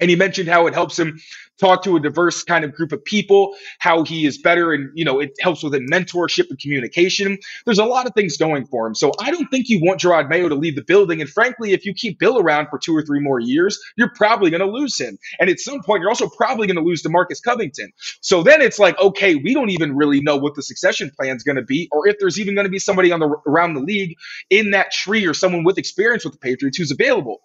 And 0.00 0.08
he 0.08 0.16
mentioned 0.16 0.48
how 0.48 0.66
it 0.66 0.74
helps 0.74 0.98
him 0.98 1.20
talk 1.60 1.84
to 1.84 1.96
a 1.96 2.00
diverse 2.00 2.42
kind 2.42 2.64
of 2.64 2.74
group 2.74 2.92
of 2.92 3.04
people, 3.04 3.54
how 3.78 4.04
he 4.04 4.26
is 4.26 4.38
better 4.38 4.72
and, 4.72 4.90
you 4.94 5.04
know, 5.04 5.20
it 5.20 5.32
helps 5.40 5.62
with 5.62 5.74
mentorship 5.74 6.48
and 6.48 6.58
communication. 6.58 7.38
There's 7.66 7.78
a 7.78 7.84
lot 7.84 8.06
of 8.06 8.14
things 8.14 8.36
going 8.38 8.66
for 8.66 8.86
him. 8.86 8.94
So 8.94 9.12
I 9.20 9.30
don't 9.30 9.48
think 9.48 9.68
you 9.68 9.80
want 9.82 10.00
Jerod 10.00 10.28
Mayo 10.28 10.48
to 10.48 10.54
leave 10.54 10.76
the 10.76 10.82
building. 10.82 11.20
And 11.20 11.28
frankly, 11.28 11.72
if 11.72 11.84
you 11.84 11.92
keep 11.92 12.18
Bill 12.18 12.40
around 12.40 12.68
for 12.68 12.78
two 12.78 12.96
or 12.96 13.02
three 13.02 13.20
more 13.20 13.38
years, 13.38 13.78
you're 13.96 14.10
probably 14.16 14.50
going 14.50 14.60
to 14.60 14.66
lose 14.66 14.98
him. 14.98 15.18
And 15.38 15.50
at 15.50 15.60
some 15.60 15.82
point, 15.82 16.00
you're 16.00 16.10
also 16.10 16.28
probably 16.28 16.66
going 16.66 16.78
to 16.78 16.82
lose 16.82 17.02
DeMarcus 17.02 17.42
Covington. 17.44 17.92
So 18.22 18.42
then 18.42 18.62
it's 18.62 18.78
like, 18.78 18.98
okay, 18.98 19.34
we 19.36 19.52
don't 19.52 19.70
even 19.70 19.94
really 19.94 20.22
know 20.22 20.36
what 20.36 20.54
the 20.54 20.62
succession 20.62 21.10
plan 21.16 21.36
is 21.36 21.42
going 21.42 21.56
to 21.56 21.62
be, 21.62 21.88
or 21.92 22.08
if 22.08 22.16
there's 22.18 22.40
even 22.40 22.54
going 22.54 22.66
to 22.66 22.70
be 22.70 22.78
somebody 22.78 23.12
on 23.12 23.20
the 23.20 23.28
around 23.46 23.74
the 23.74 23.80
league 23.80 24.16
in 24.48 24.70
that 24.70 24.90
tree 24.90 25.26
or 25.26 25.34
someone 25.34 25.64
with 25.64 25.76
experience 25.78 26.24
with 26.24 26.32
the 26.32 26.38
Patriots 26.40 26.78
who's 26.78 26.90
available. 26.90 27.42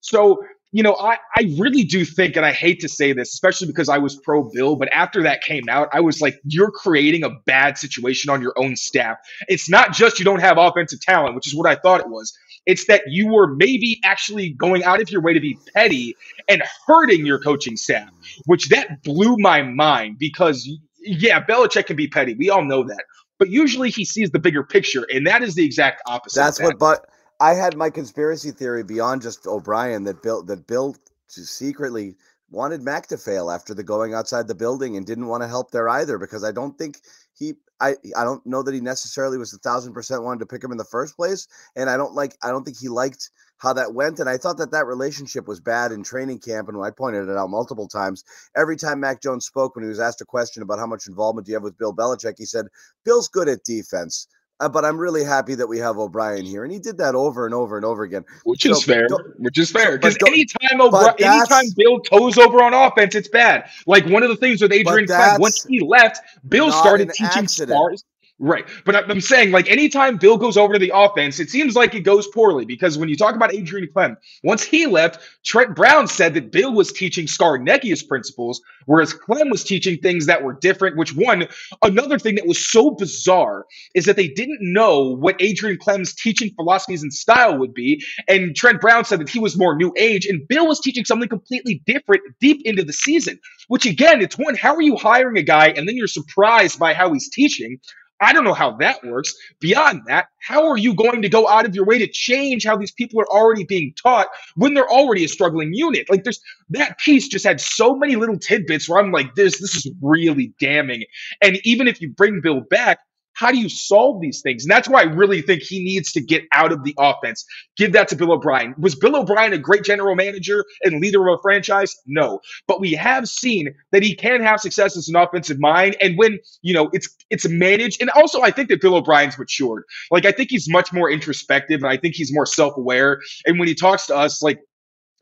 So 0.00 0.42
you 0.70 0.82
know, 0.82 0.94
I, 0.94 1.16
I 1.34 1.54
really 1.58 1.84
do 1.84 2.04
think, 2.04 2.36
and 2.36 2.44
I 2.44 2.52
hate 2.52 2.80
to 2.80 2.88
say 2.88 3.12
this, 3.12 3.32
especially 3.32 3.68
because 3.68 3.88
I 3.88 3.98
was 3.98 4.16
pro 4.16 4.50
Bill, 4.52 4.76
but 4.76 4.92
after 4.92 5.22
that 5.22 5.42
came 5.42 5.68
out, 5.68 5.88
I 5.92 6.00
was 6.00 6.20
like, 6.20 6.38
you're 6.44 6.70
creating 6.70 7.24
a 7.24 7.30
bad 7.46 7.78
situation 7.78 8.30
on 8.30 8.42
your 8.42 8.52
own 8.56 8.76
staff. 8.76 9.16
It's 9.48 9.70
not 9.70 9.92
just 9.92 10.18
you 10.18 10.26
don't 10.26 10.40
have 10.40 10.58
offensive 10.58 11.00
talent, 11.00 11.34
which 11.34 11.46
is 11.46 11.54
what 11.54 11.66
I 11.66 11.76
thought 11.76 12.00
it 12.00 12.08
was. 12.08 12.36
It's 12.66 12.84
that 12.86 13.04
you 13.06 13.32
were 13.32 13.46
maybe 13.46 13.98
actually 14.04 14.50
going 14.50 14.84
out 14.84 15.00
of 15.00 15.10
your 15.10 15.22
way 15.22 15.32
to 15.32 15.40
be 15.40 15.58
petty 15.74 16.14
and 16.48 16.62
hurting 16.86 17.24
your 17.24 17.38
coaching 17.38 17.78
staff, 17.78 18.10
which 18.44 18.68
that 18.68 19.02
blew 19.02 19.36
my 19.38 19.62
mind 19.62 20.18
because, 20.18 20.68
yeah, 21.00 21.42
Belichick 21.42 21.86
can 21.86 21.96
be 21.96 22.08
petty. 22.08 22.34
We 22.34 22.50
all 22.50 22.64
know 22.64 22.82
that. 22.84 23.04
But 23.38 23.48
usually 23.48 23.88
he 23.88 24.04
sees 24.04 24.30
the 24.32 24.38
bigger 24.38 24.64
picture, 24.64 25.06
and 25.10 25.26
that 25.26 25.42
is 25.42 25.54
the 25.54 25.64
exact 25.64 26.02
opposite. 26.06 26.38
That's 26.40 26.58
that. 26.58 26.64
what, 26.64 26.78
but 26.78 27.06
I 27.40 27.54
had 27.54 27.76
my 27.76 27.90
conspiracy 27.90 28.50
theory 28.50 28.82
beyond 28.82 29.22
just 29.22 29.46
O'Brien 29.46 30.04
that 30.04 30.22
Bill 30.22 30.42
that 30.44 30.66
Bill 30.66 30.96
secretly 31.28 32.16
wanted 32.50 32.82
Mac 32.82 33.06
to 33.08 33.18
fail 33.18 33.50
after 33.50 33.74
the 33.74 33.84
going 33.84 34.14
outside 34.14 34.48
the 34.48 34.54
building 34.54 34.96
and 34.96 35.06
didn't 35.06 35.26
want 35.26 35.42
to 35.42 35.48
help 35.48 35.70
there 35.70 35.88
either 35.88 36.18
because 36.18 36.42
I 36.42 36.52
don't 36.52 36.76
think 36.78 37.00
he 37.34 37.54
I 37.80 37.94
I 38.16 38.24
don't 38.24 38.44
know 38.44 38.62
that 38.62 38.74
he 38.74 38.80
necessarily 38.80 39.38
was 39.38 39.52
a 39.52 39.58
thousand 39.58 39.92
percent 39.92 40.24
wanted 40.24 40.40
to 40.40 40.46
pick 40.46 40.64
him 40.64 40.72
in 40.72 40.78
the 40.78 40.84
first 40.84 41.16
place 41.16 41.46
and 41.76 41.88
I 41.88 41.96
don't 41.96 42.14
like 42.14 42.36
I 42.42 42.48
don't 42.48 42.64
think 42.64 42.78
he 42.78 42.88
liked 42.88 43.30
how 43.58 43.72
that 43.72 43.94
went 43.94 44.18
and 44.18 44.28
I 44.28 44.36
thought 44.36 44.58
that 44.58 44.72
that 44.72 44.86
relationship 44.86 45.46
was 45.46 45.60
bad 45.60 45.92
in 45.92 46.02
training 46.02 46.38
camp 46.40 46.68
and 46.68 46.82
I 46.82 46.90
pointed 46.90 47.28
it 47.28 47.36
out 47.36 47.50
multiple 47.50 47.86
times. 47.88 48.24
Every 48.56 48.76
time 48.76 49.00
Mac 49.00 49.20
Jones 49.20 49.46
spoke 49.46 49.76
when 49.76 49.84
he 49.84 49.88
was 49.88 50.00
asked 50.00 50.20
a 50.20 50.24
question 50.24 50.62
about 50.62 50.78
how 50.78 50.86
much 50.86 51.06
involvement 51.06 51.46
do 51.46 51.52
you 51.52 51.56
have 51.56 51.62
with 51.62 51.78
Bill 51.78 51.94
Belichick 51.94 52.34
he 52.38 52.46
said 52.46 52.66
Bill's 53.04 53.28
good 53.28 53.48
at 53.48 53.62
defense 53.62 54.26
uh, 54.60 54.68
but 54.68 54.84
I'm 54.84 54.98
really 54.98 55.24
happy 55.24 55.54
that 55.54 55.66
we 55.66 55.78
have 55.78 55.98
O'Brien 55.98 56.44
here, 56.44 56.64
and 56.64 56.72
he 56.72 56.78
did 56.78 56.98
that 56.98 57.14
over 57.14 57.46
and 57.46 57.54
over 57.54 57.76
and 57.76 57.84
over 57.84 58.02
again. 58.02 58.24
Which 58.44 58.62
so, 58.62 58.70
is 58.70 58.84
fair. 58.84 59.08
Which 59.36 59.58
is 59.58 59.70
fair 59.70 59.98
because 59.98 60.16
anytime 60.26 60.80
O'Brien, 60.80 61.14
anytime 61.18 61.66
Bill 61.76 62.00
toes 62.00 62.38
over 62.38 62.62
on 62.62 62.74
offense, 62.74 63.14
it's 63.14 63.28
bad. 63.28 63.70
Like 63.86 64.06
one 64.06 64.22
of 64.22 64.28
the 64.28 64.36
things 64.36 64.60
with 64.60 64.72
Adrian 64.72 65.06
Klemm, 65.06 65.38
once 65.38 65.64
he 65.64 65.80
left, 65.80 66.20
Bill 66.48 66.72
started 66.72 67.10
teaching 67.10 67.44
accident. 67.44 67.76
stars. 67.76 68.04
Right. 68.40 68.68
But 68.84 69.10
I'm 69.10 69.20
saying, 69.20 69.50
like, 69.50 69.68
anytime 69.68 70.16
Bill 70.16 70.36
goes 70.36 70.56
over 70.56 70.74
to 70.74 70.78
the 70.78 70.92
offense, 70.94 71.40
it 71.40 71.50
seems 71.50 71.74
like 71.74 71.96
it 71.96 72.02
goes 72.02 72.28
poorly 72.28 72.64
because 72.64 72.96
when 72.96 73.08
you 73.08 73.16
talk 73.16 73.34
about 73.34 73.52
Adrian 73.52 73.88
Klemm, 73.92 74.16
once 74.44 74.62
he 74.62 74.86
left, 74.86 75.18
Trent 75.44 75.74
Brown 75.74 76.06
said 76.06 76.34
that 76.34 76.52
Bill 76.52 76.72
was 76.72 76.92
teaching 76.92 77.26
Scarnecchia's 77.26 78.04
principles, 78.04 78.60
whereas 78.86 79.12
Klemm 79.12 79.50
was 79.50 79.64
teaching 79.64 79.98
things 79.98 80.26
that 80.26 80.44
were 80.44 80.52
different. 80.52 80.96
Which, 80.96 81.16
one, 81.16 81.48
another 81.82 82.16
thing 82.16 82.36
that 82.36 82.46
was 82.46 82.64
so 82.64 82.92
bizarre 82.92 83.66
is 83.96 84.04
that 84.04 84.14
they 84.14 84.28
didn't 84.28 84.60
know 84.60 85.16
what 85.16 85.34
Adrian 85.40 85.76
Klemm's 85.76 86.14
teaching 86.14 86.52
philosophies 86.54 87.02
and 87.02 87.12
style 87.12 87.58
would 87.58 87.74
be. 87.74 88.04
And 88.28 88.54
Trent 88.54 88.80
Brown 88.80 89.04
said 89.04 89.18
that 89.18 89.28
he 89.28 89.40
was 89.40 89.58
more 89.58 89.74
new 89.74 89.92
age, 89.96 90.26
and 90.26 90.46
Bill 90.46 90.68
was 90.68 90.78
teaching 90.78 91.04
something 91.04 91.28
completely 91.28 91.82
different 91.86 92.22
deep 92.40 92.62
into 92.64 92.84
the 92.84 92.92
season. 92.92 93.40
Which, 93.66 93.84
again, 93.84 94.22
it's 94.22 94.38
one, 94.38 94.54
how 94.54 94.76
are 94.76 94.82
you 94.82 94.94
hiring 94.96 95.38
a 95.38 95.42
guy 95.42 95.70
and 95.70 95.88
then 95.88 95.96
you're 95.96 96.06
surprised 96.06 96.78
by 96.78 96.94
how 96.94 97.12
he's 97.12 97.28
teaching? 97.28 97.80
I 98.20 98.32
don't 98.32 98.44
know 98.44 98.54
how 98.54 98.72
that 98.78 99.04
works. 99.04 99.34
Beyond 99.60 100.02
that, 100.06 100.28
how 100.40 100.66
are 100.68 100.76
you 100.76 100.94
going 100.94 101.22
to 101.22 101.28
go 101.28 101.48
out 101.48 101.66
of 101.66 101.74
your 101.74 101.84
way 101.84 101.98
to 101.98 102.08
change 102.08 102.64
how 102.64 102.76
these 102.76 102.90
people 102.90 103.20
are 103.20 103.28
already 103.28 103.64
being 103.64 103.94
taught 103.94 104.28
when 104.56 104.74
they're 104.74 104.88
already 104.88 105.24
a 105.24 105.28
struggling 105.28 105.72
unit? 105.72 106.08
Like 106.10 106.24
there's 106.24 106.40
that 106.70 106.98
piece 106.98 107.28
just 107.28 107.44
had 107.44 107.60
so 107.60 107.94
many 107.94 108.16
little 108.16 108.38
tidbits 108.38 108.88
where 108.88 109.02
I'm 109.02 109.12
like, 109.12 109.34
this, 109.34 109.60
this 109.60 109.76
is 109.76 109.92
really 110.02 110.52
damning. 110.60 111.04
And 111.42 111.58
even 111.64 111.86
if 111.86 112.00
you 112.00 112.10
bring 112.10 112.40
Bill 112.40 112.60
back, 112.60 112.98
how 113.38 113.52
do 113.52 113.58
you 113.58 113.68
solve 113.68 114.20
these 114.20 114.40
things? 114.40 114.64
And 114.64 114.70
that's 114.70 114.88
why 114.88 115.00
I 115.02 115.04
really 115.04 115.42
think 115.42 115.62
he 115.62 115.84
needs 115.84 116.10
to 116.10 116.20
get 116.20 116.42
out 116.52 116.72
of 116.72 116.82
the 116.82 116.92
offense. 116.98 117.44
Give 117.76 117.92
that 117.92 118.08
to 118.08 118.16
Bill 118.16 118.32
O'Brien. 118.32 118.74
Was 118.78 118.96
Bill 118.96 119.14
O'Brien 119.14 119.52
a 119.52 119.58
great 119.58 119.84
general 119.84 120.16
manager 120.16 120.64
and 120.82 121.00
leader 121.00 121.28
of 121.28 121.38
a 121.38 121.42
franchise? 121.42 121.94
No. 122.04 122.40
But 122.66 122.80
we 122.80 122.94
have 122.94 123.28
seen 123.28 123.72
that 123.92 124.02
he 124.02 124.16
can 124.16 124.42
have 124.42 124.58
success 124.58 124.96
as 124.96 125.08
an 125.08 125.14
offensive 125.14 125.60
mind. 125.60 125.96
And 126.00 126.18
when, 126.18 126.40
you 126.62 126.74
know, 126.74 126.90
it's 126.92 127.08
it's 127.30 127.48
managed. 127.48 128.00
And 128.00 128.10
also 128.10 128.42
I 128.42 128.50
think 128.50 128.70
that 128.70 128.80
Bill 128.80 128.96
O'Brien's 128.96 129.38
matured. 129.38 129.84
Like 130.10 130.24
I 130.24 130.32
think 130.32 130.50
he's 130.50 130.68
much 130.68 130.92
more 130.92 131.08
introspective 131.08 131.80
and 131.80 131.92
I 131.92 131.96
think 131.96 132.16
he's 132.16 132.34
more 132.34 132.46
self-aware. 132.46 133.20
And 133.46 133.60
when 133.60 133.68
he 133.68 133.74
talks 133.76 134.06
to 134.06 134.16
us, 134.16 134.42
like 134.42 134.58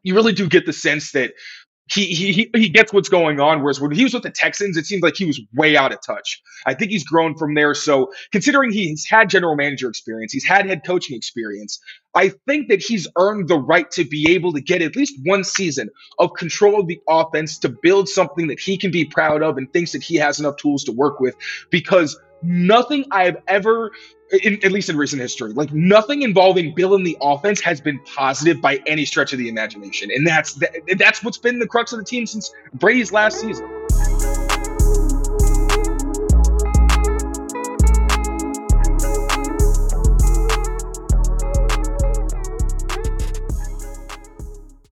you 0.04 0.14
really 0.14 0.32
do 0.32 0.48
get 0.48 0.64
the 0.64 0.72
sense 0.72 1.12
that 1.12 1.34
he, 1.88 2.06
he 2.06 2.50
he 2.54 2.68
gets 2.68 2.92
what's 2.92 3.08
going 3.08 3.38
on. 3.38 3.62
Whereas 3.62 3.80
when 3.80 3.92
he 3.92 4.02
was 4.02 4.12
with 4.12 4.24
the 4.24 4.30
Texans, 4.30 4.76
it 4.76 4.86
seemed 4.86 5.02
like 5.02 5.16
he 5.16 5.24
was 5.24 5.40
way 5.54 5.76
out 5.76 5.92
of 5.92 6.00
touch. 6.04 6.42
I 6.66 6.74
think 6.74 6.90
he's 6.90 7.04
grown 7.04 7.36
from 7.36 7.54
there. 7.54 7.74
So 7.74 8.12
considering 8.32 8.72
he's 8.72 9.06
had 9.08 9.30
general 9.30 9.54
manager 9.54 9.88
experience, 9.88 10.32
he's 10.32 10.44
had 10.44 10.66
head 10.66 10.82
coaching 10.84 11.16
experience, 11.16 11.80
I 12.14 12.30
think 12.46 12.68
that 12.68 12.82
he's 12.82 13.06
earned 13.16 13.48
the 13.48 13.58
right 13.58 13.88
to 13.92 14.04
be 14.04 14.32
able 14.32 14.52
to 14.54 14.60
get 14.60 14.82
at 14.82 14.96
least 14.96 15.14
one 15.24 15.44
season 15.44 15.90
of 16.18 16.32
control 16.34 16.80
of 16.80 16.88
the 16.88 17.00
offense 17.08 17.58
to 17.58 17.68
build 17.68 18.08
something 18.08 18.48
that 18.48 18.58
he 18.58 18.76
can 18.76 18.90
be 18.90 19.04
proud 19.04 19.42
of 19.42 19.56
and 19.56 19.72
thinks 19.72 19.92
that 19.92 20.02
he 20.02 20.16
has 20.16 20.40
enough 20.40 20.56
tools 20.56 20.84
to 20.84 20.92
work 20.92 21.20
with 21.20 21.36
because 21.70 22.18
nothing 22.42 23.04
I've 23.10 23.36
ever 23.46 23.92
in, 24.42 24.58
at 24.64 24.72
least 24.72 24.88
in 24.88 24.96
recent 24.96 25.22
history. 25.22 25.52
Like 25.52 25.72
nothing 25.72 26.22
involving 26.22 26.74
Bill 26.74 26.94
in 26.94 27.04
the 27.04 27.16
offense 27.20 27.60
has 27.60 27.80
been 27.80 28.00
positive 28.00 28.60
by 28.60 28.80
any 28.86 29.04
stretch 29.04 29.32
of 29.32 29.38
the 29.38 29.48
imagination, 29.48 30.10
and 30.14 30.26
that's 30.26 30.54
that, 30.54 30.74
that's 30.98 31.22
what's 31.22 31.38
been 31.38 31.58
the 31.58 31.66
crux 31.66 31.92
of 31.92 31.98
the 31.98 32.04
team 32.04 32.26
since 32.26 32.52
Brady's 32.74 33.12
last 33.12 33.40
season. 33.40 33.85